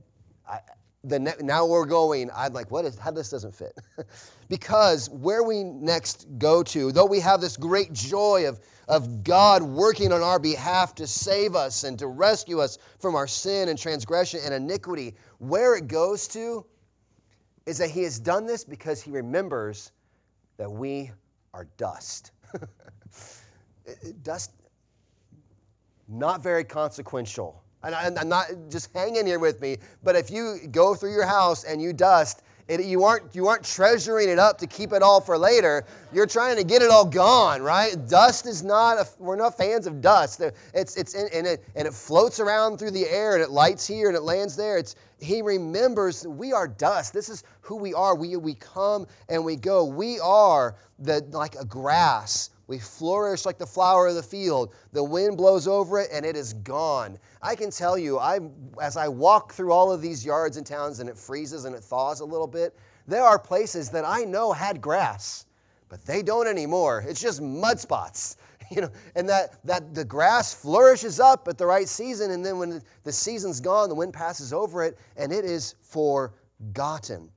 I, 0.49 0.59
the 1.03 1.19
ne- 1.19 1.33
now 1.41 1.65
we're 1.65 1.85
going, 1.85 2.29
I'm 2.35 2.53
like, 2.53 2.69
what 2.71 2.85
is, 2.85 2.97
how 2.97 3.11
this 3.11 3.29
doesn't 3.29 3.55
fit? 3.55 3.77
because 4.49 5.09
where 5.09 5.43
we 5.43 5.63
next 5.63 6.27
go 6.37 6.63
to, 6.63 6.91
though 6.91 7.05
we 7.05 7.19
have 7.19 7.41
this 7.41 7.57
great 7.57 7.93
joy 7.93 8.47
of, 8.47 8.59
of 8.87 9.23
God 9.23 9.63
working 9.63 10.11
on 10.11 10.21
our 10.21 10.39
behalf 10.39 10.95
to 10.95 11.07
save 11.07 11.55
us 11.55 11.83
and 11.83 11.97
to 11.99 12.07
rescue 12.07 12.59
us 12.59 12.77
from 12.99 13.15
our 13.15 13.27
sin 13.27 13.69
and 13.69 13.77
transgression 13.77 14.39
and 14.43 14.53
iniquity, 14.53 15.15
where 15.39 15.75
it 15.75 15.87
goes 15.87 16.27
to 16.29 16.65
is 17.65 17.77
that 17.77 17.89
He 17.89 18.03
has 18.03 18.19
done 18.19 18.45
this 18.45 18.63
because 18.63 19.01
He 19.01 19.11
remembers 19.11 19.91
that 20.57 20.71
we 20.71 21.11
are 21.53 21.67
dust. 21.77 22.31
dust, 24.23 24.51
not 26.07 26.41
very 26.41 26.63
consequential 26.63 27.63
and 27.83 28.17
I'm 28.17 28.29
not 28.29 28.47
just 28.69 28.93
hang 28.93 29.15
in 29.15 29.25
here 29.25 29.39
with 29.39 29.61
me, 29.61 29.77
but 30.03 30.15
if 30.15 30.29
you 30.31 30.67
go 30.71 30.95
through 30.95 31.13
your 31.13 31.25
house 31.25 31.63
and 31.63 31.81
you 31.81 31.93
dust, 31.93 32.43
It, 32.67 32.83
you, 32.83 33.05
aren't, 33.05 33.33
you 33.33 33.47
aren't 33.47 33.63
treasuring 33.63 34.27
it 34.27 34.39
up 34.39 34.57
to 34.57 34.67
keep 34.67 34.91
it 34.91 35.01
all 35.01 35.21
for 35.21 35.37
later. 35.37 35.85
You're 36.11 36.27
trying 36.27 36.57
to 36.57 36.65
get 36.65 36.81
it 36.81 36.89
all 36.89 37.05
gone, 37.05 37.61
right? 37.61 37.95
Dust 38.09 38.45
is 38.45 38.61
not, 38.61 38.97
a, 38.97 39.07
we're 39.19 39.37
not 39.37 39.55
fans 39.55 39.87
of 39.87 40.01
dust. 40.01 40.41
It's, 40.73 40.97
it's 40.97 41.13
in, 41.13 41.29
and, 41.33 41.47
it, 41.47 41.63
and 41.77 41.87
it 41.87 41.93
floats 41.93 42.41
around 42.41 42.77
through 42.77 42.91
the 42.91 43.07
air 43.07 43.35
and 43.35 43.41
it 43.41 43.51
lights 43.51 43.87
here 43.87 44.09
and 44.09 44.17
it 44.17 44.23
lands 44.23 44.57
there. 44.57 44.77
It's, 44.77 44.95
he 45.19 45.41
remembers 45.41 46.27
we 46.27 46.51
are 46.51 46.67
dust. 46.67 47.13
This 47.13 47.29
is 47.29 47.45
who 47.61 47.77
we 47.77 47.93
are. 47.93 48.15
We, 48.15 48.35
we 48.35 48.55
come 48.55 49.07
and 49.29 49.45
we 49.45 49.55
go. 49.55 49.85
We 49.85 50.19
are 50.19 50.75
the, 50.99 51.25
like 51.31 51.55
a 51.55 51.63
grass 51.63 52.49
we 52.67 52.79
flourish 52.79 53.45
like 53.45 53.57
the 53.57 53.65
flower 53.65 54.07
of 54.07 54.15
the 54.15 54.23
field. 54.23 54.73
The 54.91 55.03
wind 55.03 55.37
blows 55.37 55.67
over 55.67 55.99
it 55.99 56.09
and 56.11 56.25
it 56.25 56.35
is 56.35 56.53
gone. 56.53 57.17
I 57.41 57.55
can 57.55 57.71
tell 57.71 57.97
you, 57.97 58.19
I, 58.19 58.39
as 58.81 58.97
I 58.97 59.07
walk 59.07 59.53
through 59.53 59.71
all 59.71 59.91
of 59.91 60.01
these 60.01 60.25
yards 60.25 60.57
and 60.57 60.65
towns 60.65 60.99
and 60.99 61.09
it 61.09 61.17
freezes 61.17 61.63
and 61.65 61.73
it 61.73 61.83
thaws 61.83 62.19
a 62.19 62.25
little 62.25 62.47
bit, 62.47 62.77
there 63.07 63.23
are 63.23 63.39
places 63.39 63.89
that 63.91 64.03
I 64.05 64.25
know 64.25 64.51
had 64.51 64.81
grass, 64.81 65.45
but 65.87 66.05
they 66.05 66.21
don't 66.21 66.47
anymore. 66.47 67.05
It's 67.07 67.21
just 67.21 67.41
mud 67.41 67.79
spots. 67.79 68.37
You 68.69 68.81
know, 68.81 68.91
and 69.15 69.29
that, 69.29 69.63
that 69.63 69.95
the 69.95 70.03
grass 70.03 70.53
flourishes 70.53 71.21
up 71.21 71.47
at 71.47 71.57
the 71.57 71.65
right 71.65 71.87
season, 71.87 72.31
and 72.31 72.45
then 72.45 72.59
when 72.59 72.81
the 73.05 73.13
season's 73.13 73.61
gone, 73.61 73.87
the 73.87 73.95
wind 73.95 74.13
passes 74.13 74.51
over 74.51 74.83
it, 74.83 74.97
and 75.15 75.31
it 75.31 75.45
is 75.45 75.75
forgotten. 75.83 77.29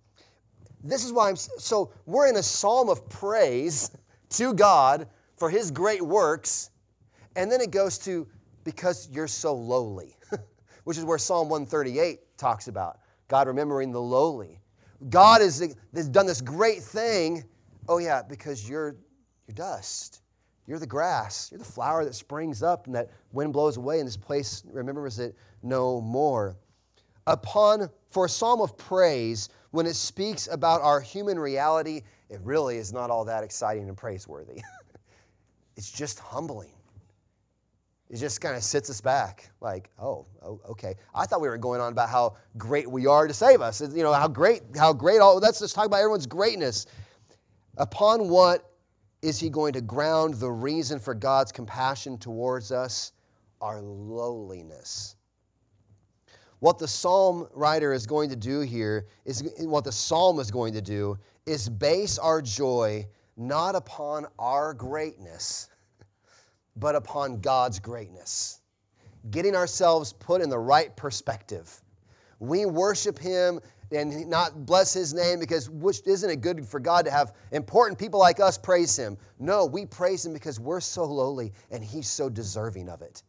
This 0.82 1.04
is 1.04 1.12
why 1.12 1.28
I'm 1.28 1.36
so 1.36 1.92
we're 2.04 2.26
in 2.26 2.34
a 2.34 2.42
psalm 2.42 2.88
of 2.88 3.08
praise 3.08 3.92
to 4.30 4.52
God 4.54 5.06
for 5.40 5.48
his 5.48 5.70
great 5.70 6.02
works. 6.02 6.70
And 7.34 7.50
then 7.50 7.60
it 7.62 7.70
goes 7.70 7.98
to 8.00 8.28
because 8.62 9.08
you're 9.10 9.26
so 9.26 9.54
lowly, 9.54 10.16
which 10.84 10.98
is 10.98 11.04
where 11.04 11.18
Psalm 11.18 11.48
138 11.48 12.36
talks 12.36 12.68
about 12.68 13.00
God 13.26 13.48
remembering 13.48 13.90
the 13.90 14.00
lowly. 14.00 14.60
God 15.08 15.40
has, 15.40 15.74
has 15.94 16.08
done 16.08 16.26
this 16.26 16.42
great 16.42 16.82
thing. 16.82 17.42
Oh, 17.88 17.98
yeah, 17.98 18.20
because 18.22 18.68
you're, 18.68 18.96
you're 19.48 19.54
dust. 19.54 20.20
You're 20.66 20.78
the 20.78 20.86
grass. 20.86 21.48
You're 21.50 21.58
the 21.58 21.64
flower 21.64 22.04
that 22.04 22.14
springs 22.14 22.62
up 22.62 22.86
and 22.86 22.94
that 22.94 23.10
wind 23.32 23.54
blows 23.54 23.78
away, 23.78 23.98
and 23.98 24.06
this 24.06 24.18
place 24.18 24.62
remembers 24.70 25.18
it 25.18 25.34
no 25.62 26.02
more. 26.02 26.54
Upon, 27.26 27.88
for 28.10 28.26
a 28.26 28.28
psalm 28.28 28.60
of 28.60 28.76
praise, 28.76 29.48
when 29.70 29.86
it 29.86 29.96
speaks 29.96 30.48
about 30.48 30.82
our 30.82 31.00
human 31.00 31.38
reality, 31.38 32.02
it 32.28 32.40
really 32.42 32.76
is 32.76 32.92
not 32.92 33.08
all 33.08 33.24
that 33.24 33.42
exciting 33.42 33.88
and 33.88 33.96
praiseworthy. 33.96 34.60
it's 35.76 35.90
just 35.90 36.18
humbling. 36.18 36.72
It 38.10 38.16
just 38.16 38.40
kind 38.40 38.56
of 38.56 38.64
sits 38.64 38.90
us 38.90 39.00
back, 39.00 39.50
like, 39.60 39.88
oh, 40.00 40.26
oh, 40.42 40.60
okay. 40.68 40.96
I 41.14 41.26
thought 41.26 41.40
we 41.40 41.48
were 41.48 41.56
going 41.56 41.80
on 41.80 41.92
about 41.92 42.08
how 42.08 42.36
great 42.58 42.90
we 42.90 43.06
are 43.06 43.28
to 43.28 43.34
save 43.34 43.60
us. 43.60 43.80
You 43.80 44.02
know, 44.02 44.12
how 44.12 44.26
great, 44.26 44.62
how 44.76 44.92
great 44.92 45.20
all, 45.20 45.38
let's 45.38 45.60
just 45.60 45.76
talk 45.76 45.86
about 45.86 45.98
everyone's 45.98 46.26
greatness. 46.26 46.86
Upon 47.76 48.28
what 48.28 48.72
is 49.22 49.38
he 49.38 49.48
going 49.48 49.72
to 49.74 49.80
ground 49.80 50.34
the 50.34 50.50
reason 50.50 50.98
for 50.98 51.14
God's 51.14 51.52
compassion 51.52 52.18
towards 52.18 52.72
us? 52.72 53.12
Our 53.60 53.80
lowliness. 53.80 55.14
What 56.58 56.78
the 56.78 56.88
psalm 56.88 57.46
writer 57.54 57.92
is 57.92 58.06
going 58.06 58.28
to 58.30 58.36
do 58.36 58.60
here 58.60 59.06
is 59.24 59.42
what 59.60 59.84
the 59.84 59.92
psalm 59.92 60.40
is 60.40 60.50
going 60.50 60.74
to 60.74 60.82
do 60.82 61.16
is 61.46 61.68
base 61.68 62.18
our 62.18 62.42
joy 62.42 63.06
not 63.40 63.74
upon 63.74 64.26
our 64.38 64.74
greatness, 64.74 65.70
but 66.76 66.94
upon 66.94 67.40
God's 67.40 67.78
greatness. 67.78 68.60
Getting 69.30 69.56
ourselves 69.56 70.12
put 70.12 70.42
in 70.42 70.50
the 70.50 70.58
right 70.58 70.94
perspective. 70.94 71.82
We 72.38 72.66
worship 72.66 73.18
Him 73.18 73.60
and 73.92 74.28
not 74.28 74.66
bless 74.66 74.92
His 74.92 75.14
name 75.14 75.40
because 75.40 75.70
which 75.70 76.00
isn't 76.06 76.28
it 76.28 76.42
good 76.42 76.66
for 76.66 76.80
God 76.80 77.06
to 77.06 77.10
have 77.10 77.34
important 77.50 77.98
people 77.98 78.20
like 78.20 78.40
us 78.40 78.58
praise 78.58 78.96
Him? 78.96 79.16
No, 79.38 79.64
we 79.64 79.86
praise 79.86 80.24
Him 80.24 80.34
because 80.34 80.60
we're 80.60 80.80
so 80.80 81.04
lowly 81.04 81.52
and 81.70 81.82
He's 81.82 82.08
so 82.08 82.28
deserving 82.28 82.90
of 82.90 83.00
it. 83.00 83.22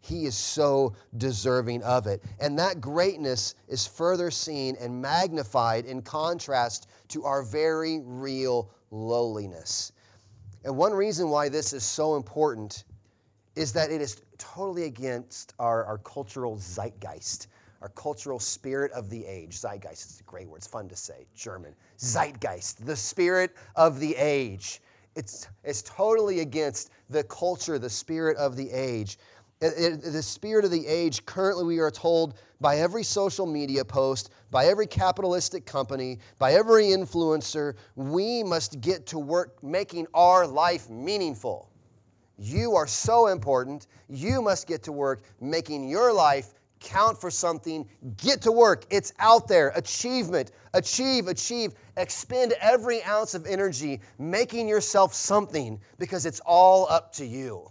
He 0.00 0.26
is 0.26 0.36
so 0.36 0.94
deserving 1.16 1.82
of 1.82 2.06
it. 2.06 2.22
And 2.38 2.56
that 2.60 2.80
greatness 2.80 3.56
is 3.66 3.84
further 3.84 4.30
seen 4.30 4.76
and 4.80 5.02
magnified 5.02 5.84
in 5.84 6.02
contrast 6.02 6.88
to 7.08 7.24
our 7.24 7.42
very 7.42 8.00
real 8.04 8.70
lowliness. 8.90 9.92
And 10.64 10.76
one 10.76 10.92
reason 10.92 11.30
why 11.30 11.48
this 11.48 11.72
is 11.72 11.84
so 11.84 12.16
important 12.16 12.84
is 13.54 13.72
that 13.72 13.90
it 13.90 14.00
is 14.00 14.20
totally 14.38 14.84
against 14.84 15.54
our, 15.58 15.84
our 15.84 15.98
cultural 15.98 16.56
zeitgeist, 16.56 17.48
our 17.82 17.88
cultural 17.90 18.38
spirit 18.38 18.92
of 18.92 19.08
the 19.08 19.24
age. 19.24 19.58
Zeitgeist 19.58 20.10
is 20.10 20.20
a 20.20 20.24
great 20.24 20.48
word, 20.48 20.58
it's 20.58 20.66
fun 20.66 20.88
to 20.88 20.96
say, 20.96 21.26
German. 21.34 21.74
Zeitgeist, 21.98 22.84
the 22.84 22.96
spirit 22.96 23.54
of 23.76 24.00
the 24.00 24.14
age. 24.16 24.80
It's, 25.14 25.48
it's 25.64 25.82
totally 25.82 26.40
against 26.40 26.90
the 27.08 27.24
culture, 27.24 27.78
the 27.78 27.88
spirit 27.88 28.36
of 28.36 28.54
the 28.56 28.70
age. 28.70 29.18
It, 29.60 29.72
it, 29.78 30.12
the 30.12 30.22
spirit 30.22 30.66
of 30.66 30.70
the 30.70 30.86
age, 30.86 31.24
currently, 31.24 31.64
we 31.64 31.78
are 31.78 31.90
told 31.90 32.34
by 32.60 32.76
every 32.76 33.02
social 33.02 33.46
media 33.46 33.84
post, 33.84 34.30
by 34.50 34.66
every 34.66 34.86
capitalistic 34.86 35.64
company, 35.64 36.18
by 36.38 36.52
every 36.52 36.86
influencer, 36.86 37.74
we 37.94 38.42
must 38.42 38.80
get 38.80 39.06
to 39.06 39.18
work 39.18 39.62
making 39.62 40.06
our 40.12 40.46
life 40.46 40.90
meaningful. 40.90 41.70
You 42.38 42.74
are 42.74 42.86
so 42.86 43.28
important. 43.28 43.86
You 44.08 44.42
must 44.42 44.66
get 44.66 44.82
to 44.84 44.92
work 44.92 45.22
making 45.40 45.88
your 45.88 46.12
life 46.12 46.52
count 46.80 47.18
for 47.18 47.30
something. 47.30 47.88
Get 48.18 48.42
to 48.42 48.52
work. 48.52 48.84
It's 48.90 49.14
out 49.18 49.48
there. 49.48 49.72
Achievement. 49.74 50.52
Achieve, 50.74 51.28
achieve. 51.28 51.72
Expend 51.96 52.52
every 52.60 53.02
ounce 53.04 53.34
of 53.34 53.46
energy 53.46 54.00
making 54.18 54.68
yourself 54.68 55.14
something 55.14 55.80
because 55.98 56.26
it's 56.26 56.40
all 56.40 56.86
up 56.90 57.10
to 57.14 57.24
you. 57.24 57.70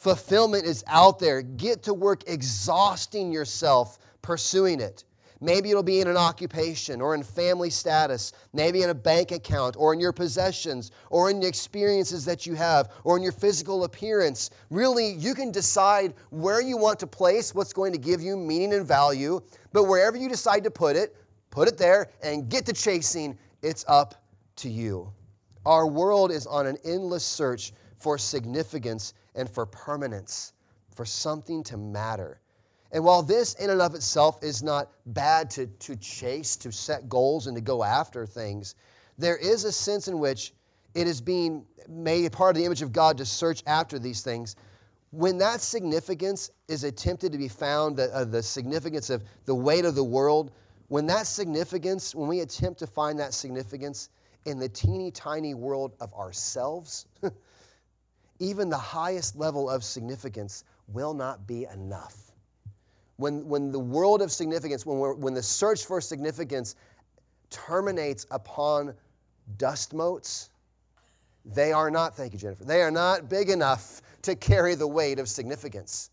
Fulfillment 0.00 0.64
is 0.64 0.82
out 0.86 1.18
there. 1.18 1.42
Get 1.42 1.82
to 1.82 1.92
work 1.92 2.22
exhausting 2.26 3.30
yourself 3.30 3.98
pursuing 4.22 4.80
it. 4.80 5.04
Maybe 5.42 5.70
it'll 5.70 5.82
be 5.82 6.00
in 6.00 6.08
an 6.08 6.16
occupation 6.16 7.02
or 7.02 7.14
in 7.14 7.22
family 7.22 7.68
status, 7.68 8.32
maybe 8.54 8.82
in 8.82 8.88
a 8.88 8.94
bank 8.94 9.30
account 9.30 9.76
or 9.78 9.92
in 9.92 10.00
your 10.00 10.14
possessions 10.14 10.90
or 11.10 11.28
in 11.28 11.38
the 11.38 11.46
experiences 11.46 12.24
that 12.24 12.46
you 12.46 12.54
have 12.54 12.88
or 13.04 13.18
in 13.18 13.22
your 13.22 13.32
physical 13.32 13.84
appearance. 13.84 14.48
Really, 14.70 15.12
you 15.12 15.34
can 15.34 15.52
decide 15.52 16.14
where 16.30 16.62
you 16.62 16.78
want 16.78 16.98
to 17.00 17.06
place 17.06 17.54
what's 17.54 17.74
going 17.74 17.92
to 17.92 17.98
give 17.98 18.22
you 18.22 18.38
meaning 18.38 18.72
and 18.72 18.86
value, 18.86 19.38
but 19.74 19.84
wherever 19.84 20.16
you 20.16 20.30
decide 20.30 20.64
to 20.64 20.70
put 20.70 20.96
it, 20.96 21.14
put 21.50 21.68
it 21.68 21.76
there 21.76 22.08
and 22.22 22.48
get 22.48 22.64
to 22.64 22.72
chasing. 22.72 23.38
It's 23.60 23.84
up 23.86 24.14
to 24.56 24.70
you. 24.70 25.12
Our 25.66 25.86
world 25.86 26.32
is 26.32 26.46
on 26.46 26.66
an 26.66 26.78
endless 26.86 27.24
search 27.24 27.74
for 27.98 28.16
significance 28.16 29.12
and 29.34 29.48
for 29.48 29.66
permanence, 29.66 30.52
for 30.94 31.04
something 31.04 31.62
to 31.64 31.76
matter. 31.76 32.40
And 32.92 33.04
while 33.04 33.22
this 33.22 33.54
in 33.54 33.70
and 33.70 33.80
of 33.80 33.94
itself 33.94 34.42
is 34.42 34.62
not 34.62 34.90
bad 35.06 35.50
to, 35.50 35.66
to 35.66 35.96
chase, 35.96 36.56
to 36.56 36.72
set 36.72 37.08
goals, 37.08 37.46
and 37.46 37.56
to 37.56 37.60
go 37.60 37.84
after 37.84 38.26
things, 38.26 38.74
there 39.16 39.36
is 39.36 39.64
a 39.64 39.72
sense 39.72 40.08
in 40.08 40.18
which 40.18 40.54
it 40.94 41.06
is 41.06 41.20
being 41.20 41.64
made 41.88 42.30
part 42.32 42.56
of 42.56 42.60
the 42.60 42.64
image 42.64 42.82
of 42.82 42.92
God 42.92 43.16
to 43.18 43.24
search 43.24 43.62
after 43.66 43.98
these 43.98 44.22
things. 44.22 44.56
When 45.12 45.38
that 45.38 45.60
significance 45.60 46.50
is 46.68 46.84
attempted 46.84 47.32
to 47.32 47.38
be 47.38 47.48
found, 47.48 47.96
the, 47.96 48.14
uh, 48.14 48.24
the 48.24 48.42
significance 48.42 49.10
of 49.10 49.24
the 49.44 49.54
weight 49.54 49.84
of 49.84 49.94
the 49.94 50.04
world, 50.04 50.52
when 50.88 51.06
that 51.06 51.26
significance, 51.26 52.14
when 52.14 52.28
we 52.28 52.40
attempt 52.40 52.78
to 52.80 52.86
find 52.86 53.18
that 53.18 53.34
significance 53.34 54.08
in 54.46 54.58
the 54.58 54.68
teeny 54.68 55.10
tiny 55.10 55.54
world 55.54 55.94
of 56.00 56.12
ourselves, 56.14 57.06
even 58.40 58.68
the 58.68 58.76
highest 58.76 59.36
level 59.36 59.70
of 59.70 59.84
significance 59.84 60.64
will 60.88 61.14
not 61.14 61.46
be 61.46 61.66
enough. 61.72 62.32
When, 63.16 63.46
when 63.46 63.70
the 63.70 63.78
world 63.78 64.22
of 64.22 64.32
significance, 64.32 64.84
when, 64.84 64.98
when 65.20 65.34
the 65.34 65.42
search 65.42 65.84
for 65.84 66.00
significance 66.00 66.74
terminates 67.50 68.26
upon 68.30 68.94
dust 69.58 69.92
motes, 69.92 70.50
they 71.44 71.72
are 71.72 71.90
not, 71.90 72.16
thank 72.16 72.32
you, 72.32 72.38
Jennifer, 72.38 72.64
they 72.64 72.82
are 72.82 72.90
not 72.90 73.28
big 73.28 73.50
enough 73.50 74.02
to 74.22 74.34
carry 74.34 74.74
the 74.74 74.86
weight 74.86 75.18
of 75.18 75.28
significance. 75.28 76.10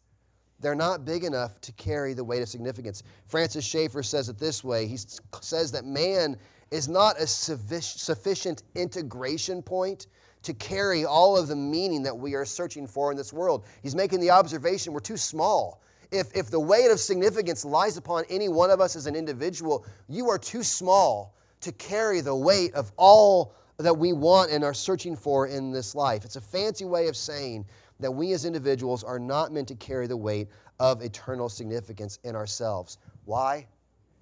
They're 0.59 0.75
not 0.75 1.05
big 1.05 1.23
enough 1.23 1.61
to 1.61 1.71
carry 1.73 2.13
the 2.13 2.23
weight 2.23 2.41
of 2.41 2.49
significance. 2.49 3.03
Francis 3.27 3.63
Schaeffer 3.63 4.03
says 4.03 4.27
it 4.27 4.37
this 4.37 4.63
way 4.63 4.87
he 4.87 4.97
says 5.41 5.71
that 5.71 5.85
man 5.85 6.35
is 6.71 6.89
not 6.89 7.19
a 7.19 7.27
sufficient 7.27 8.63
integration 8.75 9.61
point 9.61 10.07
to 10.43 10.53
carry 10.53 11.05
all 11.05 11.37
of 11.37 11.47
the 11.47 11.55
meaning 11.55 12.03
that 12.03 12.17
we 12.17 12.35
are 12.35 12.45
searching 12.45 12.87
for 12.87 13.11
in 13.11 13.17
this 13.17 13.33
world. 13.33 13.65
He's 13.83 13.95
making 13.95 14.19
the 14.19 14.29
observation 14.29 14.93
we're 14.93 14.99
too 14.99 15.17
small. 15.17 15.81
If, 16.11 16.35
if 16.35 16.49
the 16.49 16.59
weight 16.59 16.89
of 16.89 16.99
significance 16.99 17.65
lies 17.65 17.97
upon 17.97 18.23
any 18.29 18.47
one 18.47 18.69
of 18.69 18.79
us 18.79 18.95
as 18.95 19.07
an 19.07 19.15
individual, 19.15 19.85
you 20.07 20.29
are 20.29 20.37
too 20.37 20.63
small 20.63 21.35
to 21.61 21.71
carry 21.73 22.21
the 22.21 22.35
weight 22.35 22.73
of 22.75 22.91
all 22.97 23.53
that 23.77 23.97
we 23.97 24.13
want 24.13 24.51
and 24.51 24.63
are 24.63 24.73
searching 24.73 25.15
for 25.15 25.47
in 25.47 25.71
this 25.71 25.95
life. 25.95 26.23
It's 26.23 26.35
a 26.35 26.41
fancy 26.41 26.85
way 26.85 27.07
of 27.07 27.15
saying 27.15 27.65
that 27.99 28.11
we 28.11 28.31
as 28.33 28.45
individuals 28.45 29.03
are 29.03 29.19
not 29.19 29.51
meant 29.51 29.67
to 29.67 29.75
carry 29.75 30.07
the 30.07 30.17
weight 30.17 30.47
of 30.79 31.01
eternal 31.01 31.49
significance 31.49 32.19
in 32.23 32.35
ourselves. 32.35 32.97
Why? 33.25 33.67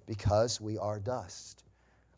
Because 0.06 0.60
we 0.60 0.78
are 0.78 0.98
dust. 0.98 1.64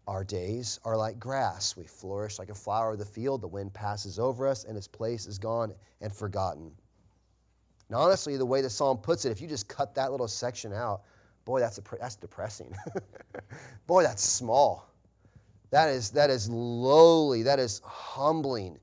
Our 0.08 0.24
days 0.24 0.80
are 0.86 0.96
like 0.96 1.20
grass. 1.20 1.76
We 1.76 1.84
flourish 1.84 2.38
like 2.38 2.48
a 2.48 2.54
flower 2.54 2.92
of 2.92 2.98
the 2.98 3.04
field. 3.04 3.42
The 3.42 3.46
wind 3.46 3.74
passes 3.74 4.18
over 4.18 4.46
us, 4.46 4.64
and 4.64 4.74
its 4.74 4.88
place 4.88 5.26
is 5.26 5.38
gone 5.38 5.74
and 6.00 6.10
forgotten. 6.10 6.72
Now, 7.90 7.98
honestly, 7.98 8.38
the 8.38 8.46
way 8.46 8.62
the 8.62 8.70
psalm 8.70 8.96
puts 8.96 9.26
it, 9.26 9.32
if 9.32 9.42
you 9.42 9.46
just 9.46 9.68
cut 9.68 9.94
that 9.96 10.10
little 10.10 10.26
section 10.26 10.72
out, 10.72 11.02
boy, 11.44 11.60
that's, 11.60 11.76
a, 11.76 11.82
that's 12.00 12.16
depressing. 12.16 12.74
boy, 13.86 14.02
that's 14.02 14.22
small. 14.22 14.88
That 15.70 15.90
is, 15.90 16.10
that 16.12 16.30
is 16.30 16.48
lowly. 16.48 17.42
That 17.42 17.58
is 17.58 17.82
humbling. 17.84 18.78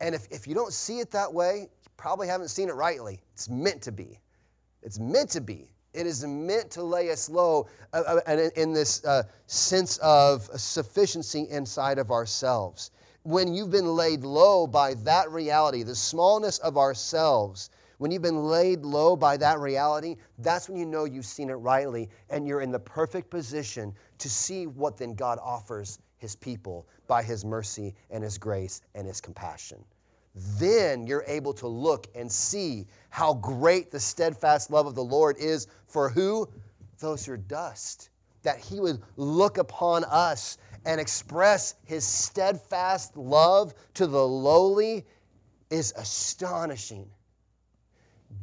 And 0.00 0.14
if, 0.14 0.28
if 0.30 0.46
you 0.46 0.54
don't 0.54 0.72
see 0.72 1.00
it 1.00 1.10
that 1.10 1.34
way, 1.34 1.62
you 1.62 1.90
probably 1.96 2.28
haven't 2.28 2.48
seen 2.48 2.68
it 2.68 2.76
rightly. 2.76 3.20
It's 3.34 3.48
meant 3.48 3.82
to 3.82 3.90
be. 3.90 4.20
It's 4.84 5.00
meant 5.00 5.30
to 5.30 5.40
be. 5.40 5.72
It 5.94 6.06
is 6.06 6.24
meant 6.24 6.70
to 6.72 6.82
lay 6.82 7.10
us 7.10 7.30
low 7.30 7.66
uh, 7.92 8.20
uh, 8.26 8.50
in 8.56 8.72
this 8.72 9.04
uh, 9.04 9.22
sense 9.46 9.96
of 9.98 10.42
sufficiency 10.58 11.46
inside 11.50 11.98
of 11.98 12.10
ourselves. 12.10 12.90
When 13.22 13.54
you've 13.54 13.70
been 13.70 13.96
laid 13.96 14.22
low 14.22 14.66
by 14.66 14.94
that 14.94 15.30
reality, 15.30 15.82
the 15.82 15.94
smallness 15.94 16.58
of 16.58 16.76
ourselves, 16.76 17.70
when 17.98 18.10
you've 18.10 18.22
been 18.22 18.44
laid 18.44 18.84
low 18.84 19.16
by 19.16 19.36
that 19.38 19.58
reality, 19.58 20.16
that's 20.38 20.68
when 20.68 20.78
you 20.78 20.86
know 20.86 21.04
you've 21.04 21.26
seen 21.26 21.50
it 21.50 21.54
rightly 21.54 22.08
and 22.30 22.46
you're 22.46 22.60
in 22.60 22.70
the 22.70 22.78
perfect 22.78 23.28
position 23.28 23.94
to 24.18 24.30
see 24.30 24.66
what 24.66 24.96
then 24.96 25.14
God 25.14 25.38
offers 25.42 25.98
his 26.18 26.36
people 26.36 26.86
by 27.06 27.22
his 27.22 27.44
mercy 27.44 27.94
and 28.10 28.22
his 28.22 28.38
grace 28.38 28.82
and 28.94 29.06
his 29.06 29.20
compassion. 29.20 29.84
Then 30.58 31.06
you're 31.06 31.24
able 31.26 31.52
to 31.54 31.66
look 31.66 32.06
and 32.14 32.30
see 32.30 32.86
how 33.10 33.34
great 33.34 33.90
the 33.90 34.00
steadfast 34.00 34.70
love 34.70 34.86
of 34.86 34.94
the 34.94 35.04
Lord 35.04 35.36
is 35.38 35.66
for 35.86 36.08
who? 36.08 36.48
Those 37.00 37.24
who 37.24 37.32
are 37.32 37.36
dust. 37.36 38.10
That 38.42 38.58
he 38.58 38.80
would 38.80 39.02
look 39.16 39.58
upon 39.58 40.04
us 40.04 40.58
and 40.84 41.00
express 41.00 41.74
his 41.84 42.06
steadfast 42.06 43.16
love 43.16 43.74
to 43.94 44.06
the 44.06 44.26
lowly 44.26 45.04
is 45.70 45.92
astonishing. 45.96 47.10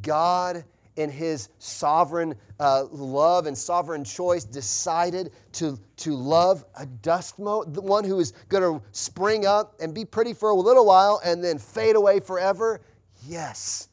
God 0.02 0.66
in 0.96 1.10
his 1.10 1.50
sovereign 1.60 2.36
uh, 2.60 2.86
love 2.92 3.48
and 3.48 3.58
sovereign 3.58 4.04
choice, 4.04 4.44
decided 4.44 5.32
to, 5.54 5.78
to 5.98 6.16
love 6.16 6.66
a 6.80 6.86
dust 6.86 7.40
mote, 7.40 7.74
the 7.74 7.82
one 7.82 8.04
who 8.04 8.20
is 8.20 8.32
going 8.50 8.64
to 8.64 8.86
spring 8.92 9.46
up 9.46 9.76
and 9.80 9.94
be 9.94 10.06
pretty 10.06 10.34
for 10.34 10.50
a 10.50 10.56
little 10.56 10.86
while 10.86 11.22
and 11.26 11.44
then 11.44 11.58
fade 11.58 11.96
away 11.96 12.20
forever? 12.20 12.82
Yes, 13.28 13.90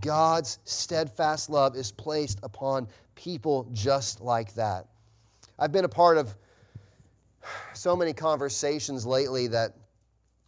God's 0.00 0.58
steadfast 0.64 1.50
love 1.50 1.76
is 1.76 1.90
placed 1.90 2.38
upon 2.42 2.88
people 3.14 3.68
just 3.72 4.20
like 4.20 4.54
that. 4.54 4.86
I've 5.58 5.72
been 5.72 5.84
a 5.84 5.88
part 5.88 6.18
of 6.18 6.36
so 7.74 7.96
many 7.96 8.12
conversations 8.12 9.06
lately 9.06 9.46
that 9.48 9.74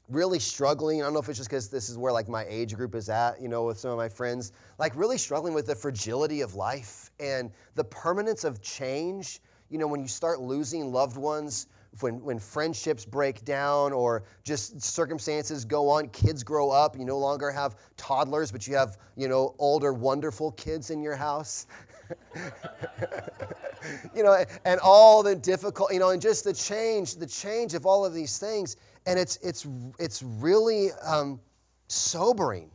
really 0.08 0.38
struggling. 0.38 1.00
I 1.00 1.04
don't 1.04 1.12
know 1.12 1.20
if 1.20 1.28
it's 1.28 1.38
just 1.38 1.50
because 1.50 1.68
this 1.68 1.88
is 1.88 1.98
where 1.98 2.12
like 2.12 2.28
my 2.28 2.44
age 2.48 2.74
group 2.74 2.94
is 2.94 3.08
at, 3.08 3.40
you 3.40 3.48
know, 3.48 3.64
with 3.64 3.78
some 3.78 3.90
of 3.90 3.96
my 3.96 4.08
friends, 4.08 4.52
like 4.78 4.94
really 4.96 5.18
struggling 5.18 5.54
with 5.54 5.66
the 5.66 5.74
fragility 5.74 6.40
of 6.40 6.54
life 6.54 7.10
and 7.20 7.50
the 7.74 7.84
permanence 7.84 8.44
of 8.44 8.62
change. 8.62 9.40
You 9.70 9.78
know, 9.78 9.86
when 9.86 10.00
you 10.00 10.08
start 10.08 10.40
losing 10.40 10.92
loved 10.92 11.16
ones, 11.16 11.66
when, 12.00 12.22
when 12.22 12.38
friendships 12.38 13.04
break 13.04 13.44
down 13.44 13.92
or 13.92 14.24
just 14.44 14.80
circumstances 14.80 15.64
go 15.64 15.88
on, 15.88 16.08
kids 16.08 16.42
grow 16.42 16.70
up, 16.70 16.96
you 16.96 17.04
no 17.04 17.18
longer 17.18 17.50
have 17.50 17.76
toddlers, 17.96 18.52
but 18.52 18.66
you 18.68 18.74
have, 18.76 18.98
you 19.16 19.28
know, 19.28 19.54
older, 19.58 19.92
wonderful 19.92 20.52
kids 20.52 20.90
in 20.90 21.02
your 21.02 21.16
house. 21.16 21.66
you 24.14 24.22
know, 24.22 24.44
and 24.64 24.80
all 24.80 25.22
the 25.22 25.34
difficult, 25.34 25.92
you 25.92 25.98
know, 25.98 26.10
and 26.10 26.22
just 26.22 26.44
the 26.44 26.52
change, 26.52 27.16
the 27.16 27.26
change 27.26 27.74
of 27.74 27.84
all 27.84 28.04
of 28.04 28.14
these 28.14 28.38
things 28.38 28.76
and 29.08 29.18
it's, 29.18 29.36
it's, 29.42 29.66
it's 29.98 30.22
really 30.22 30.90
um, 31.04 31.40
sobering. 31.88 32.70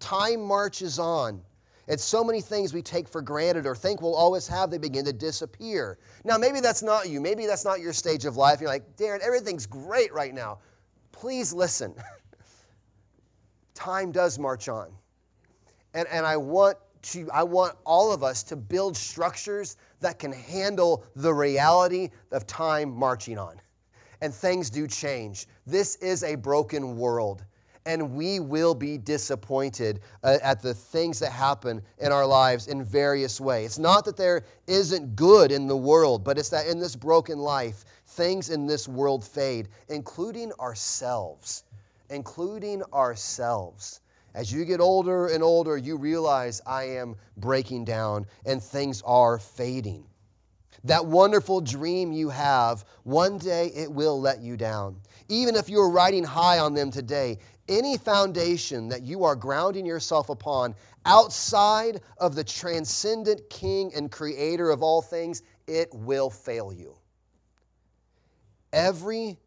Time 0.00 0.42
marches 0.42 0.98
on. 0.98 1.42
And 1.88 1.98
so 1.98 2.22
many 2.22 2.42
things 2.42 2.74
we 2.74 2.82
take 2.82 3.08
for 3.08 3.22
granted 3.22 3.66
or 3.66 3.74
think 3.74 4.02
we'll 4.02 4.14
always 4.14 4.46
have, 4.48 4.70
they 4.70 4.78
begin 4.78 5.06
to 5.06 5.12
disappear. 5.12 5.98
Now, 6.22 6.36
maybe 6.36 6.60
that's 6.60 6.82
not 6.82 7.08
you. 7.08 7.20
Maybe 7.20 7.46
that's 7.46 7.64
not 7.64 7.80
your 7.80 7.94
stage 7.94 8.26
of 8.26 8.36
life. 8.36 8.60
You're 8.60 8.68
like, 8.68 8.96
Darin, 8.96 9.22
everything's 9.24 9.66
great 9.66 10.12
right 10.12 10.34
now. 10.34 10.58
Please 11.12 11.52
listen. 11.52 11.94
Time 13.74 14.12
does 14.12 14.38
march 14.38 14.68
on. 14.68 14.90
And, 15.94 16.06
and 16.08 16.26
I 16.26 16.36
want 16.36 16.76
to, 17.02 17.30
I 17.32 17.42
want 17.42 17.74
all 17.86 18.12
of 18.12 18.22
us 18.22 18.42
to 18.44 18.56
build 18.56 18.94
structures 18.96 19.76
that 20.00 20.18
can 20.18 20.32
handle 20.32 21.04
the 21.16 21.32
reality 21.32 22.10
of 22.32 22.46
time 22.46 22.90
marching 22.90 23.38
on 23.38 23.60
and 24.20 24.34
things 24.34 24.70
do 24.70 24.86
change. 24.86 25.46
This 25.66 25.96
is 25.96 26.22
a 26.22 26.34
broken 26.34 26.96
world, 26.96 27.44
and 27.88 28.14
we 28.14 28.38
will 28.38 28.74
be 28.74 28.98
disappointed 28.98 30.00
uh, 30.22 30.36
at 30.42 30.60
the 30.60 30.74
things 30.74 31.18
that 31.18 31.32
happen 31.32 31.80
in 32.00 32.12
our 32.12 32.26
lives 32.26 32.68
in 32.68 32.84
various 32.84 33.40
ways. 33.40 33.64
It's 33.64 33.78
not 33.78 34.04
that 34.04 34.16
there 34.18 34.44
isn't 34.66 35.16
good 35.16 35.50
in 35.50 35.66
the 35.66 35.76
world, 35.76 36.22
but 36.22 36.36
it's 36.36 36.50
that 36.50 36.66
in 36.66 36.78
this 36.78 36.94
broken 36.94 37.38
life, 37.38 37.86
things 38.08 38.50
in 38.50 38.66
this 38.66 38.86
world 38.86 39.24
fade, 39.24 39.68
including 39.88 40.52
ourselves. 40.60 41.64
Including 42.10 42.82
ourselves. 42.92 44.00
As 44.34 44.52
you 44.52 44.66
get 44.66 44.80
older 44.80 45.28
and 45.28 45.42
older, 45.42 45.78
you 45.78 45.96
realize 45.96 46.60
I 46.66 46.84
am 46.84 47.16
breaking 47.38 47.86
down 47.86 48.26
and 48.44 48.62
things 48.62 49.00
are 49.06 49.38
fading. 49.38 50.04
That 50.84 51.06
wonderful 51.06 51.60
dream 51.60 52.12
you 52.12 52.28
have, 52.28 52.84
one 53.02 53.38
day 53.38 53.68
it 53.74 53.90
will 53.90 54.20
let 54.20 54.40
you 54.40 54.56
down. 54.56 55.00
Even 55.28 55.56
if 55.56 55.68
you're 55.68 55.90
riding 55.90 56.24
high 56.24 56.58
on 56.60 56.74
them 56.74 56.90
today, 56.90 57.38
any 57.68 57.98
foundation 57.98 58.88
that 58.88 59.02
you 59.02 59.24
are 59.24 59.36
grounding 59.36 59.84
yourself 59.84 60.28
upon 60.28 60.74
outside 61.04 62.00
of 62.18 62.34
the 62.34 62.44
transcendent 62.44 63.50
King 63.50 63.92
and 63.94 64.10
Creator 64.10 64.70
of 64.70 64.82
all 64.82 65.02
things, 65.02 65.42
it 65.66 65.92
will 65.92 66.30
fail 66.30 66.72
you. 66.72 66.96
Every 68.72 69.38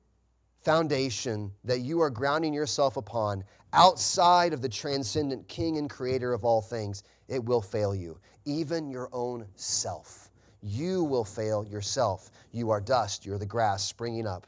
foundation 0.64 1.52
that 1.64 1.80
you 1.80 2.02
are 2.02 2.10
grounding 2.10 2.54
yourself 2.54 2.98
upon 2.98 3.44
outside 3.74 4.54
of 4.54 4.62
the 4.62 4.70
transcendent 4.70 5.48
King 5.48 5.78
and 5.78 5.90
Creator 5.90 6.34
of 6.34 6.44
all 6.44 6.62
things, 6.62 7.04
it 7.28 7.44
will 7.44 7.62
fail 7.62 7.96
you, 7.96 8.20
even 8.46 8.90
your 8.90 9.10
own 9.14 9.48
self 9.56 10.21
you 10.62 11.04
will 11.04 11.24
fail 11.24 11.66
yourself. 11.66 12.32
You 12.52 12.70
are 12.70 12.82
dust, 12.82 13.26
you're 13.26 13.38
the 13.38 13.46
grass 13.46 13.84
springing 13.84 14.28
up. 14.28 14.48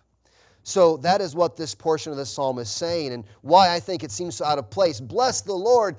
So 0.63 0.97
that 0.97 1.19
is 1.19 1.35
what 1.35 1.57
this 1.57 1.75
portion 1.75 2.11
of 2.11 2.17
the 2.17 2.25
psalm 2.25 2.57
is 2.59 2.69
saying, 2.69 3.11
and 3.13 3.25
why 3.41 3.73
I 3.73 3.79
think 3.79 4.03
it 4.03 4.11
seems 4.11 4.35
so 4.35 4.45
out 4.45 4.59
of 4.59 4.69
place. 4.69 4.99
Bless 4.99 5.41
the 5.41 5.53
Lord, 5.53 5.97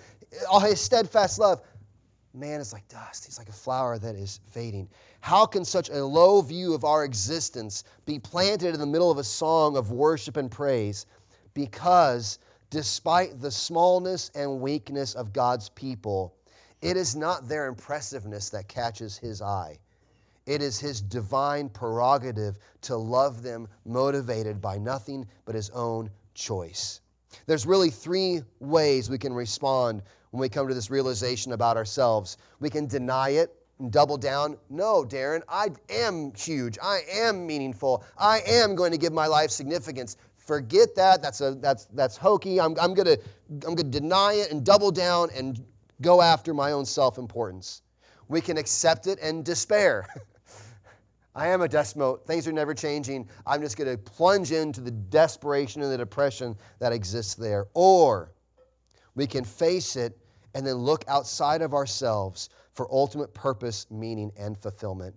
all 0.50 0.60
his 0.60 0.80
steadfast 0.80 1.38
love. 1.38 1.62
Man 2.32 2.60
is 2.60 2.72
like 2.72 2.88
dust, 2.88 3.26
he's 3.26 3.38
like 3.38 3.48
a 3.48 3.52
flower 3.52 3.98
that 3.98 4.16
is 4.16 4.40
fading. 4.50 4.88
How 5.20 5.46
can 5.46 5.64
such 5.64 5.90
a 5.90 6.04
low 6.04 6.40
view 6.40 6.74
of 6.74 6.84
our 6.84 7.04
existence 7.04 7.84
be 8.06 8.18
planted 8.18 8.74
in 8.74 8.80
the 8.80 8.86
middle 8.86 9.10
of 9.10 9.18
a 9.18 9.24
song 9.24 9.76
of 9.76 9.92
worship 9.92 10.36
and 10.36 10.50
praise? 10.50 11.06
Because 11.52 12.38
despite 12.70 13.40
the 13.40 13.50
smallness 13.50 14.30
and 14.34 14.60
weakness 14.60 15.14
of 15.14 15.32
God's 15.32 15.68
people, 15.68 16.34
it 16.82 16.96
is 16.96 17.14
not 17.14 17.48
their 17.48 17.66
impressiveness 17.68 18.50
that 18.50 18.66
catches 18.66 19.16
his 19.16 19.40
eye. 19.40 19.78
It 20.46 20.60
is 20.60 20.78
his 20.78 21.00
divine 21.00 21.70
prerogative 21.70 22.58
to 22.82 22.96
love 22.96 23.42
them 23.42 23.66
motivated 23.86 24.60
by 24.60 24.76
nothing 24.76 25.26
but 25.46 25.54
his 25.54 25.70
own 25.70 26.10
choice. 26.34 27.00
There's 27.46 27.66
really 27.66 27.90
three 27.90 28.42
ways 28.60 29.08
we 29.08 29.18
can 29.18 29.32
respond 29.32 30.02
when 30.30 30.40
we 30.40 30.48
come 30.50 30.68
to 30.68 30.74
this 30.74 30.90
realization 30.90 31.52
about 31.52 31.76
ourselves. 31.76 32.36
We 32.60 32.68
can 32.68 32.86
deny 32.86 33.30
it 33.30 33.54
and 33.78 33.90
double 33.90 34.18
down. 34.18 34.58
No, 34.68 35.04
Darin, 35.04 35.42
I 35.48 35.68
am 35.88 36.32
huge. 36.34 36.78
I 36.82 37.00
am 37.10 37.46
meaningful. 37.46 38.04
I 38.18 38.40
am 38.46 38.74
going 38.74 38.92
to 38.92 38.98
give 38.98 39.12
my 39.12 39.26
life 39.26 39.50
significance. 39.50 40.16
Forget 40.36 40.94
that. 40.94 41.22
That's, 41.22 41.40
a, 41.40 41.52
that's, 41.52 41.86
that's 41.86 42.18
hokey. 42.18 42.60
I'm, 42.60 42.76
I'm 42.78 42.94
to 42.94 43.18
I'm 43.66 43.76
to 43.76 43.84
deny 43.84 44.34
it 44.34 44.52
and 44.52 44.64
double 44.64 44.90
down 44.90 45.30
and 45.34 45.64
go 46.02 46.20
after 46.20 46.52
my 46.52 46.72
own 46.72 46.84
self 46.84 47.16
importance. 47.16 47.80
We 48.28 48.40
can 48.40 48.58
accept 48.58 49.06
it 49.06 49.18
and 49.22 49.44
despair. 49.44 50.06
I 51.34 51.48
am 51.48 51.62
a 51.62 51.68
dust 51.68 51.96
mote. 51.96 52.26
Things 52.26 52.46
are 52.46 52.52
never 52.52 52.74
changing. 52.74 53.28
I'm 53.46 53.60
just 53.60 53.76
going 53.76 53.90
to 53.90 53.98
plunge 53.98 54.52
into 54.52 54.80
the 54.80 54.92
desperation 54.92 55.82
and 55.82 55.90
the 55.90 55.98
depression 55.98 56.56
that 56.78 56.92
exists 56.92 57.34
there. 57.34 57.66
Or 57.74 58.32
we 59.16 59.26
can 59.26 59.44
face 59.44 59.96
it 59.96 60.16
and 60.54 60.64
then 60.64 60.76
look 60.76 61.04
outside 61.08 61.60
of 61.60 61.74
ourselves 61.74 62.50
for 62.72 62.88
ultimate 62.92 63.34
purpose, 63.34 63.86
meaning, 63.90 64.30
and 64.36 64.56
fulfillment. 64.56 65.14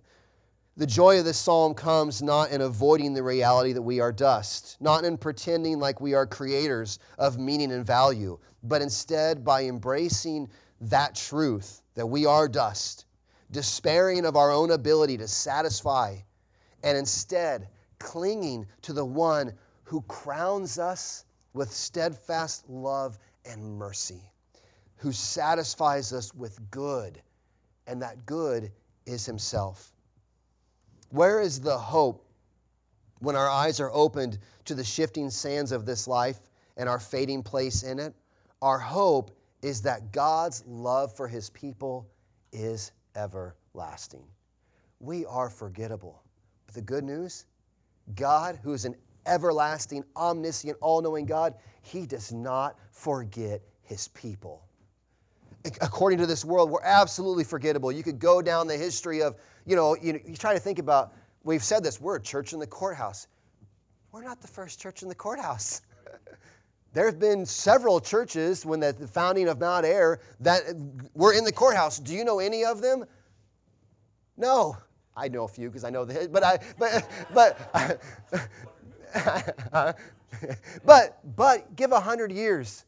The 0.76 0.86
joy 0.86 1.18
of 1.18 1.24
this 1.24 1.38
psalm 1.38 1.74
comes 1.74 2.22
not 2.22 2.50
in 2.50 2.60
avoiding 2.60 3.12
the 3.12 3.22
reality 3.22 3.72
that 3.72 3.82
we 3.82 4.00
are 4.00 4.12
dust, 4.12 4.76
not 4.80 5.04
in 5.04 5.16
pretending 5.16 5.78
like 5.78 6.00
we 6.00 6.14
are 6.14 6.26
creators 6.26 6.98
of 7.18 7.38
meaning 7.38 7.72
and 7.72 7.84
value, 7.84 8.38
but 8.62 8.82
instead 8.82 9.44
by 9.44 9.64
embracing 9.64 10.48
that 10.80 11.16
truth 11.16 11.82
that 11.94 12.06
we 12.06 12.26
are 12.26 12.48
dust 12.48 13.06
despairing 13.50 14.24
of 14.24 14.36
our 14.36 14.50
own 14.50 14.70
ability 14.70 15.16
to 15.18 15.28
satisfy, 15.28 16.16
and 16.82 16.96
instead 16.96 17.68
clinging 17.98 18.66
to 18.82 18.92
the 18.92 19.04
one 19.04 19.52
who 19.84 20.02
crowns 20.02 20.78
us 20.78 21.24
with 21.54 21.72
steadfast 21.72 22.68
love 22.68 23.18
and 23.44 23.64
mercy, 23.78 24.30
who 24.96 25.12
satisfies 25.12 26.12
us 26.12 26.34
with 26.34 26.58
good, 26.70 27.20
and 27.86 28.02
that 28.02 28.26
good 28.26 28.70
is 29.06 29.24
Himself. 29.24 29.92
Where 31.10 31.40
is 31.40 31.60
the 31.60 31.78
hope 31.78 32.26
when 33.20 33.34
our 33.34 33.48
eyes 33.48 33.80
are 33.80 33.90
opened 33.92 34.38
to 34.66 34.74
the 34.74 34.84
shifting 34.84 35.30
sands 35.30 35.72
of 35.72 35.86
this 35.86 36.06
life 36.06 36.40
and 36.76 36.88
our 36.88 37.00
fading 37.00 37.42
place 37.42 37.82
in 37.82 37.98
it? 37.98 38.14
Our 38.60 38.78
hope 38.78 39.30
is 39.62 39.80
that 39.82 40.12
God's 40.12 40.62
love 40.66 41.16
for 41.16 41.26
His 41.26 41.48
people 41.50 42.06
is 42.52 42.92
everlasting. 43.16 44.24
We 45.00 45.24
are 45.26 45.48
forgettable. 45.50 46.22
But 46.66 46.74
the 46.74 46.82
good 46.82 47.04
news 47.04 47.46
God, 48.14 48.58
who 48.62 48.72
is 48.72 48.84
an 48.84 48.94
everlasting, 49.26 50.04
omniscient, 50.16 50.76
all 50.80 51.02
knowing 51.02 51.26
God, 51.26 51.54
He 51.82 52.06
does 52.06 52.32
not 52.32 52.78
forget 52.90 53.60
His 53.82 54.08
people. 54.08 54.64
According 55.80 56.18
to 56.20 56.26
this 56.26 56.44
world, 56.44 56.70
we're 56.70 56.82
absolutely 56.82 57.44
forgettable. 57.44 57.92
You 57.92 58.02
could 58.02 58.18
go 58.18 58.40
down 58.40 58.66
the 58.66 58.76
history 58.76 59.22
of, 59.22 59.36
you 59.66 59.76
know, 59.76 59.96
you, 60.00 60.20
you 60.26 60.36
try 60.36 60.54
to 60.54 60.60
think 60.60 60.78
about, 60.78 61.12
we've 61.44 61.64
said 61.64 61.84
this, 61.84 62.00
we're 62.00 62.16
a 62.16 62.22
church 62.22 62.52
in 62.52 62.58
the 62.58 62.66
courthouse. 62.66 63.26
We're 64.12 64.22
not 64.22 64.40
the 64.40 64.48
first 64.48 64.80
church 64.80 65.02
in 65.02 65.08
the 65.08 65.14
courthouse. 65.14 65.82
There 66.98 67.06
have 67.06 67.20
been 67.20 67.46
several 67.46 68.00
churches 68.00 68.66
when 68.66 68.80
the 68.80 68.92
founding 68.92 69.46
of 69.46 69.60
Mount 69.60 69.86
Ayr 69.86 70.18
that 70.40 70.62
were 71.14 71.32
in 71.32 71.44
the 71.44 71.52
courthouse. 71.52 72.00
Do 72.00 72.12
you 72.12 72.24
know 72.24 72.40
any 72.40 72.64
of 72.64 72.80
them? 72.80 73.04
No. 74.36 74.76
I 75.16 75.28
know 75.28 75.44
a 75.44 75.48
few 75.48 75.68
because 75.68 75.84
I 75.84 75.90
know 75.90 76.04
the 76.04 76.28
but 76.28 76.42
I 76.42 76.58
but 76.76 77.08
but 77.32 78.02
but 80.84 81.36
but 81.36 81.76
give 81.76 81.92
a 81.92 82.00
hundred 82.00 82.32
years. 82.32 82.84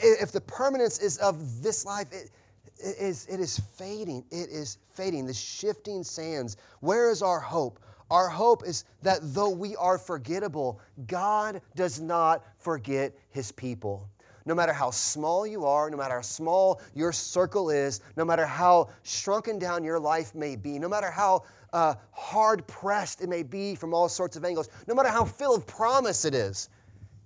If 0.00 0.32
the 0.32 0.40
permanence 0.40 0.98
is 0.98 1.18
of 1.18 1.62
this 1.62 1.84
life, 1.84 2.10
it, 2.12 2.30
it 2.78 2.96
is 2.98 3.26
it 3.26 3.38
is 3.38 3.58
fading. 3.76 4.24
It 4.30 4.48
is 4.48 4.78
fading. 4.94 5.26
The 5.26 5.34
shifting 5.34 6.04
sands. 6.04 6.56
Where 6.80 7.10
is 7.10 7.20
our 7.20 7.38
hope? 7.38 7.80
Our 8.10 8.28
hope 8.28 8.66
is 8.66 8.84
that 9.02 9.20
though 9.22 9.50
we 9.50 9.76
are 9.76 9.98
forgettable, 9.98 10.80
God 11.06 11.62
does 11.76 12.00
not 12.00 12.44
forget 12.58 13.14
his 13.30 13.52
people. 13.52 14.08
No 14.46 14.54
matter 14.54 14.72
how 14.72 14.90
small 14.90 15.46
you 15.46 15.64
are, 15.64 15.90
no 15.90 15.96
matter 15.96 16.14
how 16.14 16.22
small 16.22 16.80
your 16.94 17.12
circle 17.12 17.70
is, 17.70 18.00
no 18.16 18.24
matter 18.24 18.46
how 18.46 18.88
shrunken 19.02 19.58
down 19.58 19.84
your 19.84 20.00
life 20.00 20.34
may 20.34 20.56
be, 20.56 20.78
no 20.78 20.88
matter 20.88 21.10
how 21.10 21.44
uh, 21.72 21.94
hard 22.10 22.66
pressed 22.66 23.20
it 23.20 23.28
may 23.28 23.44
be 23.44 23.74
from 23.74 23.94
all 23.94 24.08
sorts 24.08 24.36
of 24.36 24.44
angles, 24.44 24.68
no 24.88 24.94
matter 24.94 25.08
how 25.08 25.24
full 25.24 25.54
of 25.54 25.66
promise 25.66 26.24
it 26.24 26.34
is, 26.34 26.68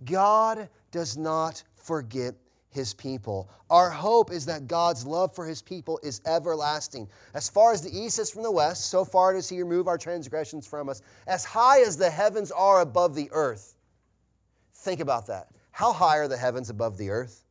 God 0.05 0.69
does 0.91 1.17
not 1.17 1.63
forget 1.77 2.35
his 2.75 2.93
people. 2.93 3.49
Our 3.71 3.89
hope 3.89 4.33
is 4.33 4.45
that 4.47 4.67
God's 4.67 5.07
love 5.07 5.35
for 5.35 5.47
his 5.47 5.63
people 5.63 6.01
is 6.03 6.21
everlasting. 6.27 7.09
As 7.33 7.49
far 7.49 7.73
as 7.73 7.81
the 7.81 7.97
east 7.97 8.19
is 8.19 8.31
from 8.31 8.43
the 8.43 8.51
west, 8.51 8.91
so 8.91 9.05
far 9.05 9.33
does 9.33 9.49
he 9.49 9.63
remove 9.63 9.87
our 9.87 9.97
transgressions 9.97 10.67
from 10.67 10.89
us. 10.89 11.01
As 11.29 11.45
high 11.45 11.81
as 11.83 11.97
the 11.97 12.11
heavens 12.11 12.51
are 12.51 12.81
above 12.81 13.15
the 13.15 13.31
earth. 13.31 13.77
Think 14.75 15.01
about 15.01 15.27
that. 15.29 15.49
How 15.71 15.93
high 15.93 16.19
are 16.19 16.29
the 16.29 16.37
heavens 16.37 16.69
above 16.69 16.99
the 16.99 17.11
earth? 17.11 17.45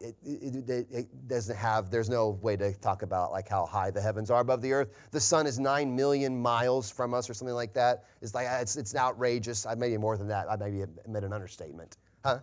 It, 0.00 0.16
it, 0.24 0.68
it, 0.68 0.86
it, 0.90 1.28
doesn't 1.28 1.56
have 1.56 1.90
there's 1.90 2.08
no 2.08 2.30
way 2.40 2.56
to 2.56 2.72
talk 2.74 3.02
about 3.02 3.32
like 3.32 3.48
how 3.48 3.66
high 3.66 3.90
the 3.90 4.00
heavens 4.00 4.30
are 4.30 4.40
above 4.40 4.62
the 4.62 4.72
earth 4.72 4.90
the 5.10 5.18
sun 5.18 5.44
is 5.44 5.58
9 5.58 5.96
million 5.96 6.40
miles 6.40 6.88
from 6.88 7.12
us 7.12 7.28
or 7.28 7.34
something 7.34 7.54
like 7.54 7.72
that 7.72 8.04
it's 8.20 8.32
like 8.32 8.46
it's, 8.48 8.76
it's 8.76 8.94
outrageous 8.94 9.66
i 9.66 9.74
maybe 9.74 9.96
more 9.96 10.16
than 10.16 10.28
that 10.28 10.48
i 10.48 10.54
maybe 10.54 10.84
made 11.08 11.24
an 11.24 11.32
understatement 11.32 11.96
huh 12.24 12.38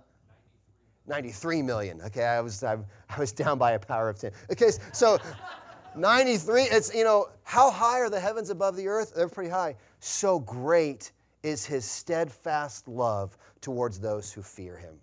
93 1.07 1.61
million. 1.61 2.01
Okay, 2.01 2.23
I 2.23 2.39
was, 2.41 2.63
I, 2.63 2.77
I 3.09 3.19
was 3.19 3.31
down 3.31 3.57
by 3.57 3.71
a 3.71 3.79
power 3.79 4.09
of 4.09 4.19
10. 4.19 4.31
Okay, 4.51 4.71
so 4.93 5.17
93, 5.95 6.63
it's, 6.63 6.93
you 6.93 7.03
know, 7.03 7.29
how 7.43 7.71
high 7.71 7.99
are 7.99 8.09
the 8.09 8.19
heavens 8.19 8.49
above 8.49 8.75
the 8.75 8.87
earth? 8.87 9.13
They're 9.15 9.27
pretty 9.27 9.49
high. 9.49 9.75
So 9.99 10.39
great 10.39 11.11
is 11.43 11.65
his 11.65 11.85
steadfast 11.85 12.87
love 12.87 13.37
towards 13.61 13.99
those 13.99 14.31
who 14.31 14.41
fear 14.41 14.77
him. 14.77 14.95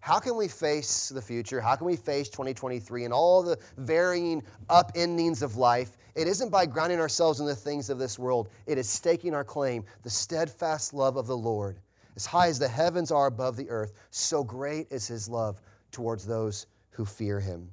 How 0.00 0.18
can 0.18 0.34
we 0.34 0.48
face 0.48 1.10
the 1.10 1.20
future? 1.20 1.60
How 1.60 1.76
can 1.76 1.86
we 1.86 1.94
face 1.94 2.30
2023 2.30 3.04
and 3.04 3.12
all 3.12 3.42
the 3.42 3.58
varying 3.76 4.42
upendings 4.70 5.42
of 5.42 5.56
life? 5.56 5.98
It 6.14 6.26
isn't 6.26 6.50
by 6.50 6.64
grounding 6.64 6.98
ourselves 6.98 7.40
in 7.40 7.46
the 7.46 7.54
things 7.54 7.90
of 7.90 7.98
this 7.98 8.18
world, 8.18 8.48
it 8.66 8.78
is 8.78 8.88
staking 8.88 9.34
our 9.34 9.44
claim, 9.44 9.84
the 10.02 10.10
steadfast 10.10 10.94
love 10.94 11.16
of 11.16 11.26
the 11.26 11.36
Lord 11.36 11.78
as 12.20 12.26
high 12.26 12.48
as 12.48 12.58
the 12.58 12.68
heavens 12.68 13.10
are 13.10 13.28
above 13.28 13.56
the 13.56 13.70
earth, 13.70 13.94
so 14.10 14.44
great 14.44 14.86
is 14.92 15.06
his 15.06 15.26
love 15.26 15.62
towards 15.90 16.26
those 16.26 16.66
who 16.90 17.06
fear 17.06 17.40
him. 17.40 17.72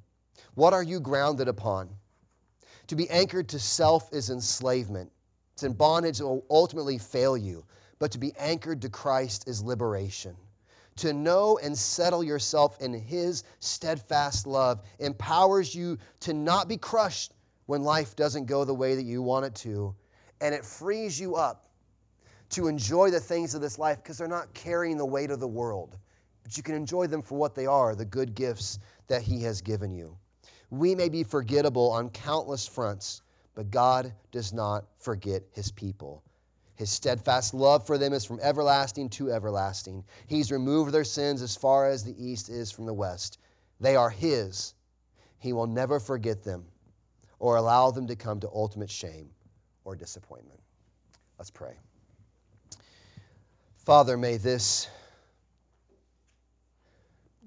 What 0.54 0.72
are 0.72 0.82
you 0.82 1.00
grounded 1.00 1.48
upon? 1.48 1.90
To 2.86 2.96
be 2.96 3.10
anchored 3.10 3.46
to 3.50 3.58
self 3.58 4.10
is 4.10 4.30
enslavement. 4.30 5.12
It's 5.52 5.64
in 5.64 5.74
bondage 5.74 6.16
that 6.16 6.26
will 6.26 6.46
ultimately 6.48 6.96
fail 6.96 7.36
you. 7.36 7.62
But 7.98 8.10
to 8.12 8.18
be 8.18 8.32
anchored 8.38 8.80
to 8.80 8.88
Christ 8.88 9.46
is 9.46 9.62
liberation. 9.62 10.34
To 10.96 11.12
know 11.12 11.58
and 11.62 11.76
settle 11.76 12.24
yourself 12.24 12.80
in 12.80 12.94
His 12.94 13.44
steadfast 13.58 14.46
love 14.46 14.80
empowers 14.98 15.74
you 15.74 15.98
to 16.20 16.32
not 16.32 16.68
be 16.68 16.78
crushed 16.78 17.34
when 17.66 17.82
life 17.82 18.16
doesn't 18.16 18.46
go 18.46 18.64
the 18.64 18.72
way 18.72 18.94
that 18.94 19.04
you 19.04 19.20
want 19.20 19.44
it 19.44 19.54
to. 19.56 19.94
And 20.40 20.54
it 20.54 20.64
frees 20.64 21.20
you 21.20 21.36
up 21.36 21.67
to 22.50 22.68
enjoy 22.68 23.10
the 23.10 23.20
things 23.20 23.54
of 23.54 23.60
this 23.60 23.78
life 23.78 23.98
because 24.02 24.18
they're 24.18 24.28
not 24.28 24.52
carrying 24.54 24.96
the 24.96 25.04
weight 25.04 25.30
of 25.30 25.40
the 25.40 25.48
world. 25.48 25.96
But 26.42 26.56
you 26.56 26.62
can 26.62 26.74
enjoy 26.74 27.06
them 27.06 27.22
for 27.22 27.36
what 27.36 27.54
they 27.54 27.66
are 27.66 27.94
the 27.94 28.04
good 28.04 28.34
gifts 28.34 28.78
that 29.06 29.22
He 29.22 29.42
has 29.42 29.60
given 29.60 29.92
you. 29.92 30.16
We 30.70 30.94
may 30.94 31.08
be 31.08 31.22
forgettable 31.22 31.90
on 31.90 32.10
countless 32.10 32.66
fronts, 32.66 33.22
but 33.54 33.70
God 33.70 34.12
does 34.32 34.52
not 34.52 34.84
forget 34.98 35.42
His 35.52 35.70
people. 35.70 36.22
His 36.74 36.90
steadfast 36.90 37.54
love 37.54 37.86
for 37.86 37.98
them 37.98 38.12
is 38.12 38.24
from 38.24 38.38
everlasting 38.40 39.08
to 39.10 39.32
everlasting. 39.32 40.04
He's 40.26 40.52
removed 40.52 40.92
their 40.92 41.04
sins 41.04 41.42
as 41.42 41.56
far 41.56 41.88
as 41.88 42.04
the 42.04 42.14
east 42.24 42.48
is 42.48 42.70
from 42.70 42.86
the 42.86 42.94
west. 42.94 43.38
They 43.80 43.96
are 43.96 44.10
His. 44.10 44.74
He 45.38 45.52
will 45.52 45.66
never 45.66 45.98
forget 45.98 46.44
them 46.44 46.64
or 47.40 47.56
allow 47.56 47.90
them 47.90 48.06
to 48.06 48.16
come 48.16 48.40
to 48.40 48.50
ultimate 48.54 48.90
shame 48.90 49.30
or 49.84 49.96
disappointment. 49.96 50.60
Let's 51.38 51.50
pray. 51.50 51.78
Father, 53.88 54.18
may 54.18 54.36
this 54.36 54.86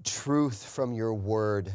truth 0.04 0.66
from 0.66 0.92
your 0.92 1.14
word 1.14 1.72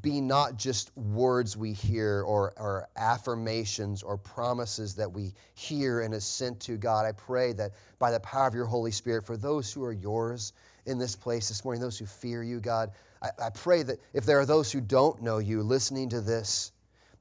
be 0.00 0.22
not 0.22 0.56
just 0.56 0.96
words 0.96 1.54
we 1.54 1.74
hear 1.74 2.22
or, 2.22 2.54
or, 2.56 2.88
affirmations 2.96 4.02
or 4.02 4.16
promises 4.16 4.94
that 4.94 5.12
we 5.12 5.34
hear 5.52 6.00
and 6.00 6.14
assent 6.14 6.60
to, 6.60 6.78
God. 6.78 7.04
I 7.04 7.12
pray 7.12 7.52
that 7.52 7.72
by 7.98 8.10
the 8.10 8.20
power 8.20 8.48
of 8.48 8.54
your 8.54 8.64
Holy 8.64 8.90
Spirit, 8.90 9.26
for 9.26 9.36
those 9.36 9.70
who 9.70 9.84
are 9.84 9.92
yours 9.92 10.54
in 10.86 10.96
this 10.96 11.14
place 11.14 11.48
this 11.48 11.66
morning, 11.66 11.82
those 11.82 11.98
who 11.98 12.06
fear 12.06 12.42
you, 12.42 12.58
God, 12.58 12.92
I, 13.20 13.28
I 13.38 13.50
pray 13.50 13.82
that 13.82 13.98
if 14.14 14.24
there 14.24 14.40
are 14.40 14.46
those 14.46 14.72
who 14.72 14.80
don't 14.80 15.20
know 15.20 15.36
you 15.36 15.62
listening 15.62 16.08
to 16.08 16.22
this, 16.22 16.72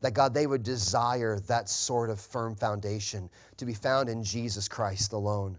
that 0.02 0.14
God, 0.14 0.34
they 0.34 0.48
would 0.48 0.64
desire 0.64 1.40
that 1.42 1.70
sort 1.70 2.10
of 2.10 2.20
firm 2.20 2.56
foundation 2.56 3.30
to 3.58 3.66
be 3.66 3.74
found 3.74 4.10
in 4.10 4.24
Jesus 4.24 4.68
Christ 4.68 5.14
alone. 5.14 5.58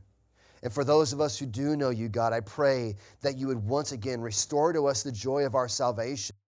And 0.63 0.73
for 0.73 0.85
those 0.85 1.13
of 1.13 1.21
us 1.21 1.39
who 1.39 1.47
do 1.47 1.77
know 1.77 1.91
you, 1.91 2.09
God, 2.09 2.33
I 2.33 2.41
pray 2.41 2.97
that 3.21 3.37
you 3.37 3.47
would 3.47 3.65
once 3.65 3.93
again 3.93 4.21
restore 4.21 4.73
to 4.73 4.87
us 4.87 5.03
the 5.03 5.13
joy 5.13 5.47
of 5.47 5.55
our 5.55 5.69
salvation. 5.69 6.35